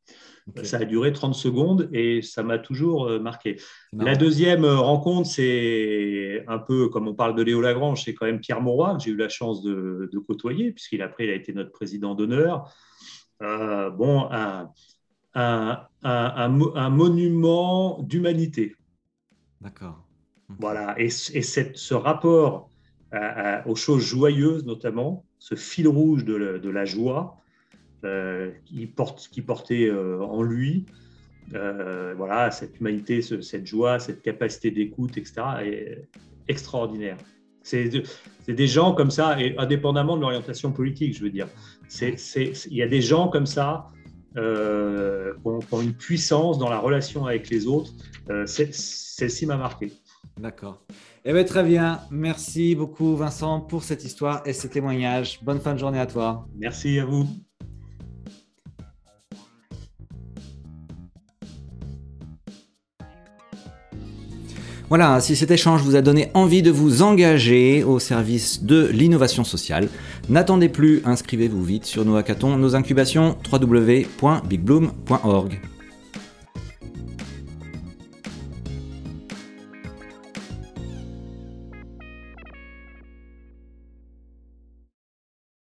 Ça 0.63 0.77
a 0.77 0.85
duré 0.85 1.13
30 1.13 1.35
secondes 1.35 1.89
et 1.93 2.21
ça 2.21 2.43
m'a 2.43 2.57
toujours 2.57 3.07
euh, 3.07 3.19
marqué. 3.19 3.57
La 3.93 4.15
deuxième 4.15 4.65
euh, 4.65 4.77
rencontre, 4.77 5.29
c'est 5.29 6.43
un 6.47 6.57
peu 6.57 6.89
comme 6.89 7.07
on 7.07 7.13
parle 7.13 7.35
de 7.35 7.43
Léo 7.43 7.61
Lagrange, 7.61 8.03
c'est 8.03 8.13
quand 8.13 8.25
même 8.25 8.39
Pierre 8.39 8.61
Mauroy, 8.61 8.95
que 8.97 9.03
j'ai 9.03 9.11
eu 9.11 9.15
la 9.15 9.29
chance 9.29 9.61
de, 9.61 10.09
côtoyer, 10.27 10.71
puisqu'il 10.71 11.01
après 11.01 11.25
il 11.25 11.29
a 11.29 11.35
été 11.35 11.53
notre 11.53 11.71
président 11.71 12.15
d'honneur. 12.15 12.73
Euh, 13.41 13.89
bon, 13.89 14.29
un, 14.31 14.69
un, 15.33 16.89
monument 16.89 18.01
d'humanité. 18.01 18.75
D'accord. 19.61 20.03
Voilà, 20.59 20.95
et, 20.99 21.05
et 21.05 21.09
ce 21.09 21.93
rapport 21.93 22.69
aux 23.65 23.75
choses 23.75 24.03
joyeuses, 24.03 24.65
notamment, 24.65 25.25
ce 25.39 25.55
fil 25.55 25.87
rouge 25.87 26.25
de, 26.25 26.57
de 26.57 26.69
la 26.69 26.85
joie, 26.85 27.40
qui, 28.65 28.87
porte, 28.87 29.29
qui 29.31 29.41
portait 29.41 29.87
euh, 29.87 30.21
en 30.21 30.41
lui. 30.41 30.85
Euh, 31.53 32.13
voilà, 32.15 32.49
cette 32.51 32.79
humanité, 32.79 33.21
cette 33.21 33.65
joie, 33.65 33.99
cette 33.99 34.21
capacité 34.21 34.71
d'écoute, 34.71 35.17
etc., 35.17 35.41
est 35.63 36.07
extraordinaire. 36.47 37.17
C'est 37.61 37.89
des 38.47 38.67
gens 38.67 38.93
comme 38.93 39.11
ça, 39.11 39.39
et 39.39 39.55
indépendamment 39.57 40.15
de 40.15 40.21
l'orientation 40.21 40.71
politique, 40.71 41.15
je 41.15 41.23
veux 41.23 41.29
dire. 41.29 41.47
Il 42.01 42.55
y 42.71 42.81
a 42.81 42.87
des 42.87 43.01
gens 43.01 43.27
comme 43.27 43.45
ça 43.45 43.87
euh, 44.37 45.33
qui, 45.33 45.73
ont, 45.73 45.81
une 45.81 45.93
puissance 45.93 46.57
dans 46.57 46.69
la 46.69 46.79
relation 46.79 47.25
avec 47.25 47.49
les 47.49 47.67
autres. 47.67 47.91
Celle-ci 48.45 49.45
m'a 49.45 49.57
marqué. 49.57 49.91
D'accord. 50.39 50.81
Eh 51.23 51.33
bien, 51.33 51.43
très 51.43 51.63
bien. 51.63 51.99
Merci 52.09 52.73
beaucoup, 52.73 53.15
Vincent, 53.15 53.61
pour 53.61 53.83
cette 53.83 54.03
histoire 54.03 54.41
et 54.45 54.53
ce 54.53 54.65
témoignage. 54.65 55.39
Bonne 55.43 55.59
fin 55.59 55.73
de 55.73 55.79
journée 55.79 55.99
à 55.99 56.07
toi. 56.07 56.47
Merci 56.57 56.99
à 56.99 57.05
vous. 57.05 57.27
Voilà, 64.91 65.21
si 65.21 65.37
cet 65.37 65.51
échange 65.51 65.83
vous 65.83 65.95
a 65.95 66.01
donné 66.01 66.31
envie 66.33 66.61
de 66.61 66.69
vous 66.69 67.01
engager 67.01 67.81
au 67.81 67.97
service 67.97 68.61
de 68.61 68.87
l'innovation 68.87 69.45
sociale, 69.45 69.87
n'attendez 70.27 70.67
plus, 70.67 71.01
inscrivez-vous 71.05 71.63
vite 71.63 71.85
sur 71.85 72.03
nos 72.03 72.17
hackathons, 72.17 72.57
nos 72.57 72.75
incubations, 72.75 73.37
www.bigbloom.org. 73.49 75.61